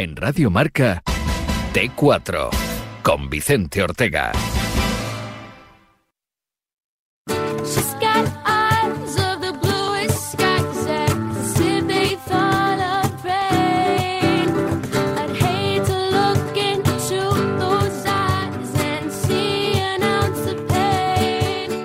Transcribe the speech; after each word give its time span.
En 0.00 0.14
Radio 0.14 0.48
Marca, 0.48 1.02
T4, 1.72 2.50
con 3.02 3.28
Vicente 3.28 3.82
Ortega. 3.82 4.30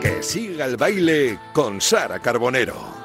Que 0.03 0.21
siga 0.21 0.65
el 0.65 0.77
baile 0.77 1.39
con 1.51 1.81
Sara 1.81 2.19
Carbonero. 2.19 3.02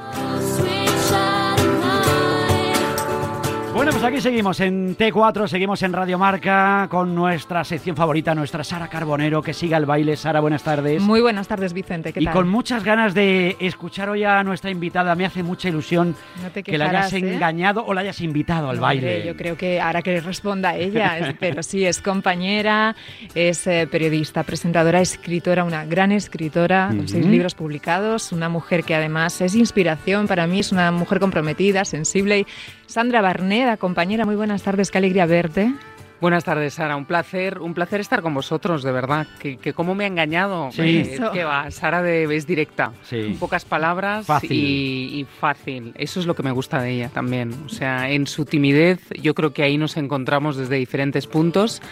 Bueno, 3.79 3.93
pues 3.93 4.03
aquí 4.03 4.21
seguimos 4.21 4.59
en 4.59 4.97
T4, 4.97 5.47
seguimos 5.47 5.81
en 5.85 5.93
Radio 5.93 6.19
Marca 6.19 6.89
con 6.91 7.15
nuestra 7.15 7.63
sección 7.63 7.95
favorita, 7.95 8.35
nuestra 8.35 8.65
Sara 8.65 8.89
Carbonero, 8.89 9.41
que 9.41 9.55
siga 9.55 9.77
el 9.77 9.87
baile. 9.87 10.17
Sara, 10.17 10.41
buenas 10.41 10.65
tardes. 10.65 11.01
Muy 11.01 11.21
buenas 11.21 11.47
tardes, 11.47 11.73
Vicente. 11.73 12.13
¿Qué 12.13 12.21
y 12.21 12.25
tal? 12.25 12.35
con 12.35 12.49
muchas 12.49 12.83
ganas 12.83 13.15
de 13.15 13.57
escuchar 13.61 14.11
hoy 14.11 14.25
a 14.25 14.43
nuestra 14.43 14.73
invitada. 14.73 15.15
Me 15.15 15.25
hace 15.25 15.45
mucha 15.45 15.69
ilusión 15.69 16.17
No 16.43 16.51
te 16.51 16.65
que 16.65 16.77
la 16.77 16.87
hayas 16.87 17.13
quejarás, 17.13 17.31
¿eh? 17.31 17.35
engañado 17.37 17.85
o 17.87 17.95
la 17.95 18.01
hayas 18.01 18.21
invitado 18.21 18.69
al 18.69 18.77
No, 18.77 18.83
baile. 18.83 19.15
hombre, 19.15 19.27
yo 19.29 19.37
creo 19.37 19.57
que 19.57 19.81
ahora 19.81 20.03
que 20.03 20.21
responda 20.23 20.75
ella, 20.75 21.37
pero 21.39 21.63
sí, 21.63 21.85
es 21.87 22.03
compañera, 22.03 22.97
es 23.37 23.65
eh, 23.69 23.87
periodista, 23.89 24.43
presentadora, 24.43 25.01
escritora, 25.01 25.63
una 25.63 25.85
gran 25.85 26.11
escritora, 26.11 26.89
con 26.89 27.07
seis 27.07 27.25
libros 27.25 27.55
publicados, 27.55 28.33
una 28.33 28.49
mujer 28.49 28.83
que 28.83 28.97
además 28.97 29.41
es 29.41 29.55
inspiración 29.55 30.27
para 30.27 30.49
mí, 30.49 30.59
es 30.59 30.73
una 30.73 30.91
mujer 30.91 31.21
comprometida, 31.21 31.85
sensible. 31.85 32.41
Y 32.41 32.47
Sandra 32.87 33.21
Barneda, 33.69 33.77
compañera, 33.77 34.25
muy 34.25 34.35
buenas 34.35 34.63
tardes, 34.63 34.91
qué 34.91 34.97
alegría 34.97 35.27
verte. 35.27 35.75
Buenas 36.23 36.43
tardes, 36.43 36.73
Sara. 36.73 36.97
Un 36.97 37.05
placer, 37.05 37.59
un 37.59 37.75
placer 37.75 38.01
estar 38.01 38.23
con 38.23 38.33
vosotros, 38.33 38.83
de 38.83 38.91
verdad. 38.93 39.27
Que, 39.39 39.59
que 39.59 39.75
cómo 39.75 39.95
me 39.95 40.05
ha 40.05 40.07
engañado. 40.07 40.71
Sí. 40.73 40.81
Eh, 40.81 41.21
que 41.35 41.45
va, 41.45 41.71
Sara 41.71 42.03
de, 42.03 42.25
es 42.35 42.47
directa. 42.47 42.93
Sí. 43.03 43.37
Pocas 43.39 43.67
palabras 43.67 44.25
Fácil. 44.25 44.53
Y, 44.53 45.21
y 45.21 45.25
fácil. 45.25 45.93
Eso 45.97 46.19
es 46.19 46.25
lo 46.25 46.35
que 46.35 46.43
me 46.43 46.51
gusta 46.51 46.81
de 46.81 46.93
ella 46.93 47.11
también. 47.11 47.53
O 47.67 47.69
sea, 47.69 48.11
en 48.11 48.27
su 48.27 48.47
timidez, 48.47 49.01
yo 49.21 49.35
creo 49.35 49.53
que 49.53 49.63
ahí 49.63 49.77
nos 49.77 49.99
encontramos 49.99 50.57
desde 50.57 50.77
diferentes 50.77 51.27
puntos 51.27 51.83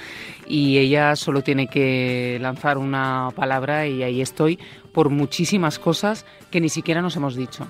y 0.49 0.79
ella 0.79 1.15
solo 1.15 1.43
tiene 1.43 1.69
que 1.69 2.39
lanzar 2.41 2.79
una 2.79 3.29
palabra 3.37 3.87
y 3.87 4.03
ahí 4.03 4.23
estoy 4.23 4.59
por 4.93 5.11
muchísimas 5.11 5.79
cosas 5.79 6.25
que 6.51 6.61
ni 6.61 6.71
siquiera 6.71 7.03
nos 7.03 7.17
hemos 7.17 7.37
dicho. 7.37 7.67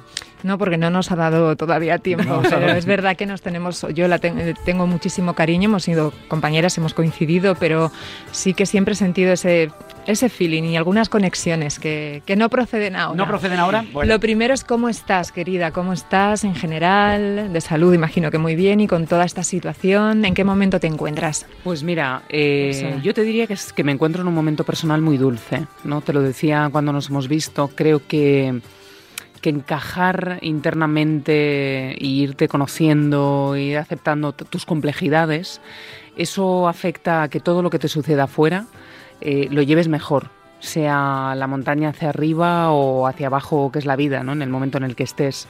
No, 0.47 0.59
porque 0.59 0.77
no 0.79 0.91
nos 0.91 1.11
ha 1.11 1.17
dado 1.17 1.57
todavía 1.57 1.99
tiempo, 1.99 2.41
pero 2.49 2.69
es 2.73 2.87
verdad 2.87 3.17
que 3.17 3.27
nos 3.27 3.43
tenemos, 3.43 3.85
yo 3.95 4.07
la 4.07 4.21
ten- 4.21 4.55
tengo 4.65 4.87
muchísimo 4.87 5.35
cariño, 5.35 5.69
hemos 5.69 5.83
sido 5.83 6.13
compañeras, 6.29 6.79
hemos 6.79 6.95
coincidido, 6.95 7.57
pero 7.57 7.91
sí 8.31 8.55
que 8.55 8.65
siempre 8.65 8.93
he 8.93 8.97
sentido 8.97 9.33
ese, 9.33 9.73
ese 10.07 10.29
feeling 10.29 10.63
y 10.63 10.77
algunas 10.77 11.09
conexiones 11.09 11.81
que, 11.81 12.23
que 12.27 12.37
no 12.37 12.49
proceden 12.49 12.95
ahora. 12.95 13.17
¿No 13.17 13.27
proceden 13.27 13.59
ahora? 13.59 13.85
Bueno, 13.93 14.15
Lo 14.15 14.21
primero 14.21 14.55
es 14.55 14.63
cómo 14.63 14.89
estás, 14.89 15.33
querida, 15.33 15.73
cómo 15.73 15.93
estás 15.93 16.45
en 16.45 16.55
general, 16.55 17.53
de 17.53 17.61
salud, 17.61 17.93
imagino 17.93 18.31
que 18.31 18.39
muy 18.39 18.55
bien, 18.55 18.79
y 18.81 18.87
con 18.87 19.07
toda 19.07 19.25
esta 19.25 19.43
situación, 19.43 20.25
¿en 20.25 20.35
qué 20.35 20.45
momento 20.45 20.79
te 20.79 20.87
encuentras? 20.87 21.45
Pues 21.65 21.83
mira, 21.83 22.23
eh, 22.29 22.71
O 22.71 22.79
sea. 22.79 23.03
yo 23.03 23.13
te 23.15 23.23
diría 23.23 23.49
que, 23.49 23.55
es, 23.55 23.73
que 23.73 23.83
me 23.83 23.91
encuentro 23.91 24.23
en 24.23 24.29
un 24.29 24.35
momento 24.35 24.63
personal 24.63 25.01
muy 25.03 25.17
dulce, 25.19 25.67
¿no? 25.83 26.03
Te 26.03 26.13
lo 26.13 26.23
decía 26.23 26.69
cuando 26.71 26.93
nos 26.93 27.11
hemos 27.11 27.27
visto, 27.27 27.69
creo 27.75 28.01
que, 28.07 28.61
que 29.41 29.51
encajar 29.51 30.39
internamente 30.43 31.93
e 31.93 32.07
irte 32.07 32.49
conociendo, 32.49 33.57
ir 33.57 33.79
aceptando 33.79 34.33
tus 34.33 34.67
complejidades, 34.67 35.61
eso 36.17 36.69
afecta 36.69 37.23
a 37.23 37.29
que 37.29 37.41
todo 37.41 37.63
lo 37.63 37.71
que 37.71 37.79
te 37.79 37.89
suceda 37.89 38.25
afuera 38.25 38.67
eh, 39.21 39.49
lo 39.51 39.63
lleves 39.63 39.89
mejor, 39.89 40.31
sea 40.61 41.35
la 41.37 41.47
montaña 41.47 41.91
hacia 41.91 42.11
arriba 42.11 42.71
o 42.71 43.07
hacia 43.07 43.29
abajo, 43.29 43.71
que 43.73 43.79
es 43.79 43.87
la 43.87 43.97
vida, 43.97 44.23
¿no? 44.23 44.33
En 44.33 44.43
el 44.43 44.51
momento 44.51 44.79
en 44.79 44.85
el 44.85 44.97
que 44.97 45.05
estés. 45.05 45.49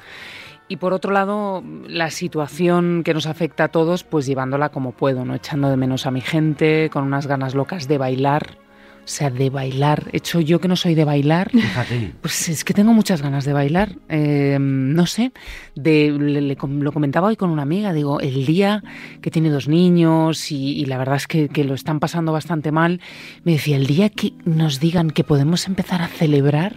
Y 0.69 0.77
por 0.77 0.93
otro 0.93 1.13
lado, 1.13 1.63
la 1.87 2.11
situación 2.11 3.03
que 3.05 3.15
nos 3.15 3.27
afecta 3.27 3.65
a 3.65 3.69
todos, 3.69 4.03
pues 4.03 4.27
llevándola 4.27 4.71
como 4.71 4.93
puedo, 4.93 5.25
¿no? 5.25 5.35
Echando 5.35 5.71
de 5.71 5.77
menos 5.77 6.07
a 6.07 6.11
mi 6.11 6.21
gente, 6.21 6.91
con 6.93 7.05
unas 7.05 7.29
ganas 7.29 7.55
locas 7.55 7.87
de 7.87 7.99
bailar. 7.99 8.59
O 9.07 9.09
sea, 9.09 9.31
de 9.31 9.51
bailar. 9.51 10.09
Hecho 10.13 10.41
yo 10.41 10.61
que 10.61 10.67
no 10.67 10.75
soy 10.75 10.97
de 10.97 11.05
bailar, 11.05 11.51
fíjate. 11.53 12.13
pues 12.21 12.49
es 12.49 12.65
que 12.65 12.75
tengo 12.75 12.93
muchas 12.93 13.23
ganas 13.23 13.45
de 13.45 13.53
bailar. 13.53 13.93
Eh, 14.09 14.57
no 14.61 15.07
sé, 15.07 15.31
de, 15.77 16.11
le- 16.11 16.41
le 16.41 16.57
lo 16.81 16.93
comentaba 16.93 17.29
hoy 17.29 17.37
con 17.37 17.51
una 17.51 17.63
amiga, 17.63 17.93
digo, 17.93 18.19
el 18.21 18.45
día 18.47 18.83
que 19.21 19.31
tiene 19.31 19.49
dos 19.51 19.69
niños 19.69 20.51
y, 20.51 20.73
y 20.81 20.87
la 20.87 20.99
verdad 20.99 21.15
es 21.17 21.29
que, 21.29 21.49
que 21.49 21.63
lo 21.63 21.75
están 21.75 22.01
pasando 22.01 22.33
bastante 22.33 22.73
mal, 22.73 23.01
me 23.45 23.53
decía, 23.53 23.77
el 23.77 23.87
día 23.87 24.09
que 24.09 24.33
nos 24.45 24.81
digan 24.81 25.11
que 25.13 25.23
podemos 25.23 25.69
empezar 25.69 26.03
a 26.03 26.09
celebrar, 26.09 26.75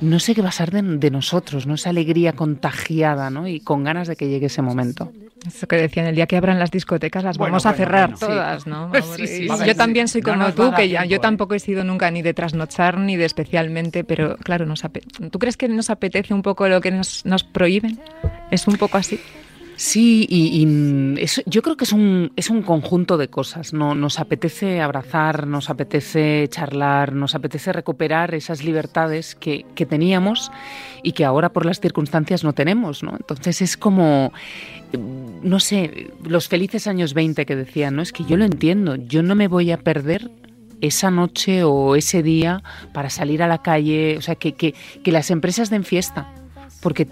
no 0.00 0.18
sé 0.18 0.34
qué 0.34 0.42
va 0.42 0.48
a 0.48 0.52
ser 0.52 0.70
de, 0.70 0.82
de 0.82 1.10
nosotros, 1.10 1.66
¿no? 1.66 1.74
Esa 1.74 1.90
alegría 1.90 2.32
contagiada, 2.34 3.30
¿no? 3.30 3.48
Y 3.48 3.60
con 3.60 3.84
ganas 3.84 4.08
de 4.08 4.16
que 4.16 4.28
llegue 4.28 4.46
ese 4.46 4.62
momento. 4.62 5.12
Eso 5.46 5.68
que 5.68 5.76
decían, 5.76 6.06
el 6.06 6.16
día 6.16 6.26
que 6.26 6.36
abran 6.36 6.58
las 6.58 6.70
discotecas 6.70 7.22
las 7.22 7.38
Bueno, 7.38 7.52
vamos 7.52 7.66
a 7.66 7.70
bueno, 7.70 7.84
cerrar 7.84 8.10
bueno, 8.10 8.16
sí. 8.18 8.26
todas, 8.26 8.66
¿no? 8.66 8.90
Sí, 8.94 9.00
Hombre, 9.00 9.26
sí, 9.26 9.48
sí, 9.48 9.66
yo 9.66 9.76
también 9.76 10.08
soy 10.08 10.22
No 10.22 10.32
como 10.32 10.44
a 10.44 10.52
tú, 10.52 10.72
que 10.74 10.88
ya, 10.88 11.04
yo 11.04 11.16
¿eh? 11.16 11.20
tampoco 11.20 11.54
he 11.54 11.60
sido 11.60 11.84
nunca 11.84 12.10
ni 12.10 12.22
de 12.22 12.34
trasnochar 12.34 12.98
ni 12.98 13.16
de 13.16 13.24
especialmente, 13.24 14.02
pero 14.02 14.36
claro, 14.38 14.66
nos 14.66 14.82
¿tú 15.30 15.38
crees 15.38 15.56
que 15.56 15.68
nos 15.68 15.90
apetece 15.90 16.34
un 16.34 16.42
poco 16.42 16.68
lo 16.68 16.80
que 16.80 16.90
nos, 16.90 17.24
nos 17.24 17.44
prohíben? 17.44 18.00
¿Es 18.50 18.66
un 18.66 18.76
poco 18.76 18.98
así? 18.98 19.20
Sí, 19.76 20.26
y, 20.30 20.62
y, 20.62 20.66
mm, 20.66 21.16
yo 21.44 21.60
creo 21.60 21.76
que 21.76 21.84
es 21.84 21.92
un, 21.92 22.32
es 22.34 22.48
un 22.48 22.62
conjunto 22.62 23.18
de 23.18 23.28
cosas. 23.28 23.74
¿no? 23.74 23.94
Nos 23.94 24.18
apetece 24.18 24.80
abrazar, 24.80 25.46
nos 25.46 25.68
apetece 25.68 26.48
charlar, 26.48 27.12
nos 27.12 27.34
apetece 27.34 27.72
recuperar 27.74 28.34
esas 28.34 28.64
libertades 28.64 29.34
que, 29.34 29.66
que 29.74 29.84
teníamos 29.84 30.50
y 31.02 31.12
que 31.12 31.26
ahora 31.26 31.50
por 31.50 31.66
las 31.66 31.80
circunstancias 31.80 32.42
no 32.42 32.54
tenemos. 32.54 33.02
¿no? 33.02 33.16
Entonces 33.18 33.60
es 33.60 33.76
como, 33.76 34.32
eh, 34.94 34.98
no 35.42 35.60
sé, 35.60 36.10
los 36.24 36.48
felices 36.48 36.86
años 36.86 37.12
20 37.12 37.44
que 37.44 37.54
decían, 37.54 37.96
¿no? 37.96 38.02
es 38.02 38.12
que 38.12 38.24
yo 38.24 38.38
lo 38.38 38.46
entiendo, 38.46 38.96
yo 38.96 39.22
no 39.22 39.34
me 39.34 39.46
voy 39.46 39.72
a 39.72 39.78
perder 39.78 40.30
esa 40.80 41.10
noche 41.10 41.64
o 41.64 41.96
ese 41.96 42.22
día 42.22 42.62
para 42.94 43.10
salir 43.10 43.42
a 43.42 43.46
la 43.46 43.62
calle, 43.62 44.16
o 44.16 44.22
sea, 44.22 44.36
que, 44.36 44.54
que, 44.54 44.74
que 45.02 45.12
las 45.12 45.30
empresas 45.30 45.70
den 45.70 45.84
fiesta, 45.84 46.32
porque 46.82 47.08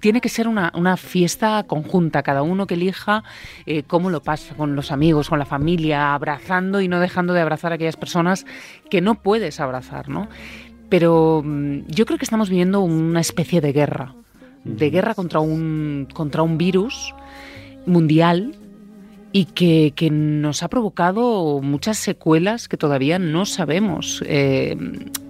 tiene 0.00 0.20
que 0.20 0.28
ser 0.28 0.48
una, 0.48 0.72
una 0.74 0.96
fiesta 0.96 1.64
conjunta, 1.66 2.22
cada 2.22 2.42
uno 2.42 2.66
que 2.66 2.74
elija 2.74 3.24
eh, 3.66 3.82
cómo 3.82 4.10
lo 4.10 4.22
pasa 4.22 4.54
con 4.54 4.76
los 4.76 4.92
amigos, 4.92 5.28
con 5.28 5.38
la 5.38 5.44
familia, 5.44 6.14
abrazando 6.14 6.80
y 6.80 6.88
no 6.88 7.00
dejando 7.00 7.32
de 7.34 7.40
abrazar 7.40 7.72
a 7.72 7.74
aquellas 7.76 7.96
personas 7.96 8.46
que 8.90 9.00
no 9.00 9.16
puedes 9.16 9.60
abrazar, 9.60 10.08
¿no? 10.08 10.28
Pero 10.88 11.42
mm, 11.44 11.86
yo 11.88 12.06
creo 12.06 12.18
que 12.18 12.24
estamos 12.24 12.48
viviendo 12.48 12.80
una 12.80 13.20
especie 13.20 13.60
de 13.60 13.72
guerra, 13.72 14.14
de 14.64 14.90
guerra 14.90 15.14
contra 15.14 15.40
un, 15.40 16.08
contra 16.12 16.42
un 16.42 16.58
virus 16.58 17.14
mundial 17.86 18.56
y 19.32 19.46
que, 19.46 19.92
que 19.94 20.10
nos 20.10 20.62
ha 20.62 20.68
provocado 20.68 21.60
muchas 21.60 21.98
secuelas 21.98 22.68
que 22.68 22.76
todavía 22.76 23.18
no 23.18 23.44
sabemos 23.44 24.22
eh, 24.26 24.76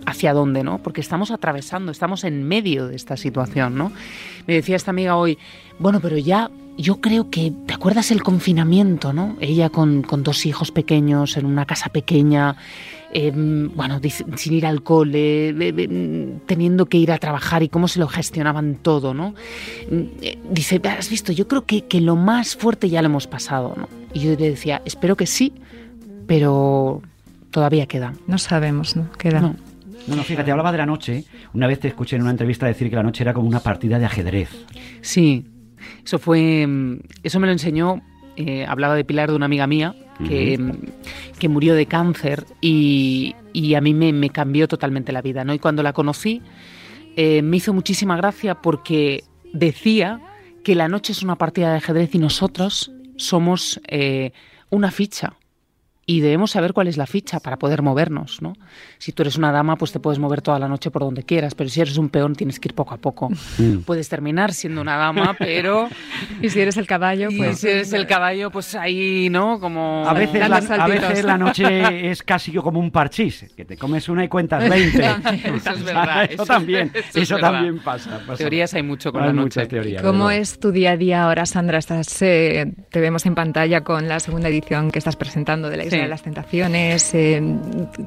hacia 0.07 0.33
dónde, 0.33 0.63
¿no? 0.63 0.79
Porque 0.79 1.01
estamos 1.01 1.31
atravesando, 1.31 1.93
estamos 1.93 2.25
en 2.25 2.43
medio 2.45 2.87
de 2.89 2.97
esta 2.97 3.17
situación, 3.17 3.77
¿no? 3.77 3.93
Me 4.47 4.55
decía 4.55 4.77
esta 4.77 4.91
amiga 4.93 5.17
hoy, 5.17 5.37
bueno, 5.79 6.01
pero 6.01 6.17
ya 6.17 6.51
yo 6.79 7.01
creo 7.01 7.31
que, 7.31 7.53
¿te 7.67 7.75
acuerdas 7.75 8.11
el 8.11 8.23
confinamiento, 8.23 9.13
no? 9.13 9.37
Ella 9.41 9.69
con, 9.71 10.03
con 10.03 10.23
dos 10.23 10.47
hijos 10.47 10.71
pequeños 10.71 11.37
en 11.37 11.47
una 11.47 11.65
casa 11.65 11.89
pequeña, 11.89 12.57
eh, 13.13 13.33
bueno, 13.35 13.99
sin 14.37 14.53
ir 14.53 14.67
al 14.67 14.83
cole, 14.83 15.53
de- 15.55 15.73
de- 15.73 16.35
teniendo 16.47 16.85
que 16.87 16.99
ir 16.99 17.13
a 17.13 17.19
trabajar 17.19 17.63
y 17.63 17.69
cómo 17.71 17.89
se 17.89 17.99
lo 17.99 18.09
gestionaban 18.09 18.77
todo, 18.83 19.15
¿no? 19.15 19.31
Mm, 19.91 20.03
eh, 20.21 20.39
Dice, 20.51 20.81
has 20.85 21.09
visto, 21.11 21.33
yo 21.33 21.49
creo 21.49 21.65
que, 21.65 21.87
que 21.87 22.01
lo 22.01 22.15
más 22.15 22.57
fuerte 22.57 22.91
ya 22.91 23.01
lo 23.03 23.07
hemos 23.07 23.27
pasado, 23.27 23.75
¿no? 23.77 23.89
Y 24.13 24.21
yo 24.21 24.31
le 24.39 24.51
decía, 24.51 24.83
espero 24.85 25.17
que 25.17 25.27
sí, 25.27 25.53
pero 26.27 27.03
todavía 27.51 27.87
queda. 27.87 28.13
No 28.27 28.39
sabemos, 28.39 28.97
¿no? 28.97 29.11
Queda. 29.13 29.41
No. 29.41 29.57
No, 30.07 30.17
no, 30.17 30.23
fíjate, 30.23 30.51
hablaba 30.51 30.73
de 30.73 30.79
la 30.79 30.87
noche. 30.87 31.25
Una 31.53 31.67
vez 31.67 31.81
te 31.81 31.89
escuché 31.89 32.17
en 32.17 32.23
una 32.23 32.31
entrevista 32.31 32.67
decir 32.67 32.89
que 32.91 32.97
la 32.97 33.03
noche 33.03 33.23
era 33.23 33.33
como 33.35 33.49
una 33.49 33.61
partida 33.61 33.99
de 33.99 34.07
ajedrez. 34.07 34.51
Sí, 35.01 35.45
eso 36.05 36.19
fue, 36.19 36.67
mm, 36.67 37.01
eso 37.23 37.41
me 37.41 37.47
lo 37.47 37.53
enseñó, 37.53 38.03
eh, 38.37 38.65
hablaba 38.67 38.95
de 38.95 39.05
Pilar, 39.05 39.31
de 39.31 39.37
una 39.37 39.47
amiga 39.47 39.67
mía, 39.67 39.95
que, 40.27 40.57
mm, 40.59 41.39
que 41.39 41.49
murió 41.49 41.75
de 41.75 41.87
cáncer 41.87 42.47
y, 42.61 43.35
y 43.53 43.75
a 43.75 43.81
mí 43.81 43.95
me, 43.95 44.13
me 44.13 44.31
cambió 44.31 44.69
totalmente 44.69 45.13
la 45.13 45.23
vida, 45.23 45.45
¿no? 45.45 45.53
Y 45.53 45.59
cuando 45.59 45.83
la 45.83 45.93
conocí, 45.93 46.43
eh, 47.17 47.43
me 47.43 47.57
hizo 47.57 47.73
muchísima 47.73 48.17
gracia 48.17 48.57
porque 48.57 49.25
decía 49.53 50.21
que 50.63 50.75
la 50.75 50.89
noche 50.89 51.13
es 51.13 51.23
una 51.23 51.37
partida 51.37 51.71
de 51.71 51.79
ajedrez 51.79 52.15
y 52.15 52.19
nosotros 52.19 52.93
somos 53.17 53.81
eh, 53.89 54.33
una 54.71 54.91
ficha. 54.91 55.35
Y 56.09 56.21
debemos 56.21 56.53
saber 56.53 56.73
cuál 56.73 56.87
es 56.87 56.97
la 56.97 57.07
ficha 57.07 57.41
para 57.41 57.59
poder 57.59 57.83
movernos, 57.83 58.41
¿no? 58.41 58.53
Si 58.99 59.11
tú 59.11 59.23
eres 59.25 59.37
una 59.39 59.51
dama, 59.51 59.75
pues 59.75 59.91
te 59.91 59.99
puedes 59.99 60.21
mover 60.21 60.41
toda 60.41 60.59
la 60.61 60.69
noche 60.69 60.93
por 60.93 61.03
donde 61.03 61.25
quieras, 61.25 61.57
pero 61.57 61.69
si 61.69 61.81
eres 61.81 61.99
un 61.99 62.11
peón 62.11 62.37
tienes 62.37 62.61
que 62.61 62.69
ir 62.69 62.75
poco 62.75 62.95
a 62.95 62.99
poco. 62.99 63.29
Mm. 63.59 63.79
Puedes 63.85 64.09
terminar 64.09 64.53
siendo 64.55 64.81
una 64.83 64.97
dama, 64.97 65.35
pero 65.39 65.89
Y 66.41 66.49
si 66.51 66.61
eres 66.61 66.77
el 66.77 66.87
caballo, 66.87 67.29
y 67.31 67.39
pues 67.39 67.59
si 67.59 67.69
eres 67.69 67.93
el 67.93 68.07
caballo, 68.07 68.53
pues 68.53 68.77
ahí, 68.77 69.29
¿no? 69.31 69.59
Como 69.59 70.05
A 70.07 70.13
veces, 70.13 70.49
la, 70.49 70.57
a 70.59 70.87
veces 70.87 71.25
la 71.25 71.37
noche 71.39 72.09
es 72.11 72.23
casi 72.23 72.53
como 72.53 72.79
un 72.79 72.93
parchís, 72.93 73.45
que 73.57 73.65
te 73.65 73.77
comes 73.77 74.09
una 74.09 74.23
y 74.25 74.29
cuentas 74.29 74.69
20. 74.71 75.05
Eso 75.05 75.71
es 75.73 75.83
verdad, 75.85 76.25
Eso, 76.25 76.35
eso- 76.35 76.47
también, 76.47 76.93
eso 76.95 77.19
eso, 77.21 77.39
también 77.39 77.81
pasa. 77.81 78.21
pasa. 78.25 78.37
teorías 78.37 78.73
hay 78.75 78.85
mucho 78.85 79.11
con 79.11 79.23
Hay 79.23 79.29
la 79.31 79.33
noche. 79.33 79.67
teorías, 79.67 80.03
¿Cómo 80.03 80.27
¿verdad? 80.27 80.41
es 80.41 80.61
tu 80.61 80.71
día 80.71 80.93
a 80.93 80.97
día 80.97 81.25
ahora, 81.25 81.47
Sandra? 81.47 81.79
Estás, 81.79 82.23
eh, 82.23 82.73
te 82.93 83.01
vemos 83.01 83.27
en 83.27 83.35
pantalla 83.35 83.83
con 83.83 84.07
la 84.07 84.21
segunda 84.21 84.49
edición 84.49 84.93
que 84.93 85.01
estás 85.01 85.17
presentando 85.17 85.69
de 85.69 85.77
la 85.77 85.85
Isla 85.85 85.96
Sí. 86.05 86.09
las 86.09 86.23
Tentaciones. 86.23 87.15
eh, 87.15 87.43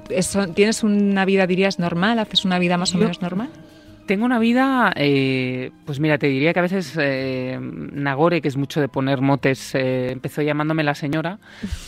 eso- 0.09 0.47
¿Tienes 0.47 0.83
una 0.83 1.25
vida, 1.25 1.47
dirías, 1.47 1.79
normal? 1.79 2.19
¿Haces 2.19 2.45
una 2.45 2.59
vida 2.59 2.77
más 2.77 2.93
o 2.95 2.97
menos 2.97 3.21
normal? 3.21 3.49
Tengo 4.09 4.25
una 4.25 4.39
vida, 4.39 4.91
eh, 4.95 5.69
pues 5.85 5.99
mira, 5.99 6.17
te 6.17 6.25
diría 6.25 6.51
que 6.51 6.57
a 6.57 6.63
veces 6.63 6.97
eh, 6.99 7.59
Nagore, 7.61 8.41
que 8.41 8.47
es 8.47 8.57
mucho 8.57 8.81
de 8.81 8.87
poner 8.87 9.21
motes, 9.21 9.75
eh, 9.75 10.11
empezó 10.11 10.41
llamándome 10.41 10.83
la 10.83 10.95
señora 10.95 11.37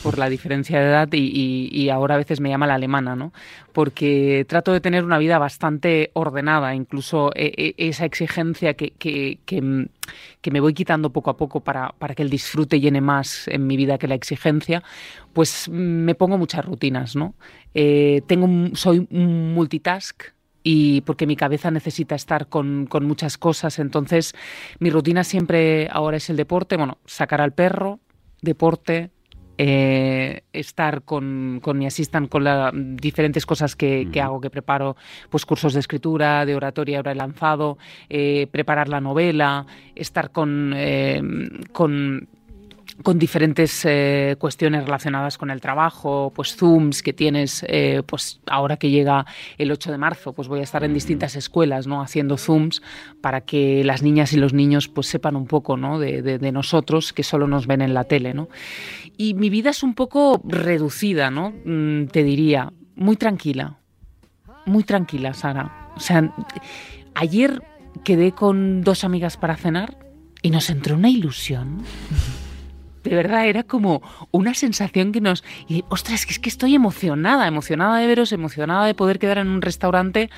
por 0.04 0.18
la 0.18 0.28
diferencia 0.28 0.78
de 0.78 0.86
edad 0.86 1.08
y, 1.10 1.88
ahora 1.88 2.14
a 2.14 2.18
veces 2.18 2.38
me 2.38 2.48
llama 2.48 2.68
la 2.68 2.74
alemana, 2.74 3.16
¿no? 3.16 3.32
Porque 3.72 4.46
trato 4.48 4.72
de 4.72 4.80
tener 4.80 5.02
una 5.02 5.18
vida 5.18 5.36
bastante 5.38 6.12
ordenada, 6.12 6.76
incluso 6.76 7.32
esa 7.34 8.04
exigencia 8.04 8.74
que, 8.74 8.92
que- 8.92 9.40
que, 9.44 10.50
me 10.52 10.60
voy 10.60 10.74
quitando 10.74 11.10
poco 11.10 11.28
a 11.28 11.36
poco 11.36 11.58
para, 11.58 11.88
para 11.98 12.14
que 12.14 12.22
el 12.22 12.30
disfrute 12.30 12.78
llene 12.78 13.00
más 13.00 13.48
en 13.48 13.66
mi 13.66 13.76
vida 13.76 13.98
que 13.98 14.06
la 14.06 14.14
exigencia, 14.14 14.84
pues 15.32 15.68
me 15.68 16.14
pongo 16.14 16.38
muchas 16.38 16.64
rutinas, 16.64 17.16
¿no? 17.16 17.34
Tengo, 17.74 18.76
soy 18.76 19.08
un 19.10 19.54
multitask, 19.54 20.22
y 20.62 21.00
porque 21.02 21.26
mi 21.26 21.36
cabeza 21.36 21.70
necesita 21.70 22.14
estar 22.14 22.48
con, 22.48 22.86
con 22.86 23.06
muchas 23.06 23.38
cosas. 23.38 23.78
Entonces, 23.78 24.34
mi 24.78 24.90
rutina 24.90 25.24
siempre 25.24 25.88
ahora 25.90 26.16
es 26.16 26.30
el 26.30 26.36
deporte, 26.36 26.76
bueno, 26.76 26.98
sacar 27.06 27.40
al 27.40 27.52
perro, 27.52 28.00
deporte, 28.40 29.10
eh, 29.58 30.42
estar 30.52 31.02
con, 31.02 31.60
con 31.62 31.78
mi 31.78 31.86
assistant 31.86 32.28
con 32.28 32.42
las 32.42 32.72
diferentes 32.74 33.44
cosas 33.46 33.76
que, 33.76 34.08
que 34.10 34.20
hago, 34.20 34.40
que 34.40 34.50
preparo, 34.50 34.96
pues 35.30 35.44
cursos 35.44 35.74
de 35.74 35.80
escritura, 35.80 36.46
de 36.46 36.56
oratoria, 36.56 36.96
ahora 36.96 37.12
he 37.12 37.14
lanzado, 37.14 37.78
eh, 38.08 38.48
preparar 38.50 38.88
la 38.88 39.00
novela, 39.00 39.66
estar 39.94 40.32
con, 40.32 40.72
eh, 40.74 41.22
con 41.72 42.28
con 43.02 43.18
diferentes 43.18 43.84
eh, 43.84 44.36
cuestiones 44.38 44.84
relacionadas 44.84 45.38
con 45.38 45.50
el 45.50 45.60
trabajo, 45.60 46.32
pues 46.34 46.56
Zooms 46.56 47.02
que 47.02 47.12
tienes, 47.12 47.64
eh, 47.68 48.02
pues 48.06 48.40
ahora 48.46 48.76
que 48.76 48.90
llega 48.90 49.26
el 49.58 49.70
8 49.72 49.92
de 49.92 49.98
marzo, 49.98 50.32
pues 50.32 50.48
voy 50.48 50.60
a 50.60 50.62
estar 50.62 50.84
en 50.84 50.94
distintas 50.94 51.36
escuelas, 51.36 51.86
¿no? 51.86 52.02
Haciendo 52.02 52.36
Zooms 52.36 52.82
para 53.20 53.42
que 53.42 53.82
las 53.84 54.02
niñas 54.02 54.32
y 54.32 54.36
los 54.36 54.52
niños 54.52 54.88
pues 54.88 55.06
sepan 55.06 55.36
un 55.36 55.46
poco, 55.46 55.76
¿no? 55.76 55.98
De, 55.98 56.12
nosotros 56.52 57.12
que 57.12 57.22
solo 57.22 57.46
nos 57.46 57.66
ven 57.66 57.80
en 57.80 57.94
la 57.94 58.04
tele, 58.04 58.34
¿no? 58.34 58.48
Y 59.16 59.34
mi 59.34 59.48
vida 59.48 59.70
es 59.70 59.82
un 59.82 59.94
poco 59.94 60.40
reducida, 60.44 61.30
¿no? 61.30 61.54
Mm, 61.64 62.06
te 62.06 62.22
diría, 62.24 62.72
muy 62.94 63.16
tranquila, 63.16 63.78
muy 64.66 64.84
tranquila, 64.84 65.32
Sara. 65.32 65.90
O 65.96 66.00
sea, 66.00 66.34
ayer 67.14 67.62
quedé 68.04 68.32
con 68.32 68.82
dos 68.82 69.04
amigas 69.04 69.36
para 69.36 69.56
cenar 69.56 69.96
y 70.42 70.50
nos 70.50 70.68
entró 70.68 70.96
una 70.96 71.08
ilusión. 71.08 71.82
De 73.02 73.14
verdad, 73.14 73.46
era 73.46 73.62
como 73.62 74.02
una 74.30 74.54
sensación 74.54 75.12
que 75.12 75.20
nos... 75.20 75.44
Y, 75.68 75.84
ostras, 75.88 76.26
que 76.26 76.32
es 76.32 76.38
que 76.38 76.48
estoy 76.48 76.74
emocionada, 76.74 77.46
emocionada 77.46 77.98
de 77.98 78.06
veros, 78.06 78.32
emocionada 78.32 78.86
de 78.86 78.94
poder 78.94 79.18
quedar 79.18 79.38
en 79.38 79.48
un 79.48 79.62
restaurante 79.62 80.30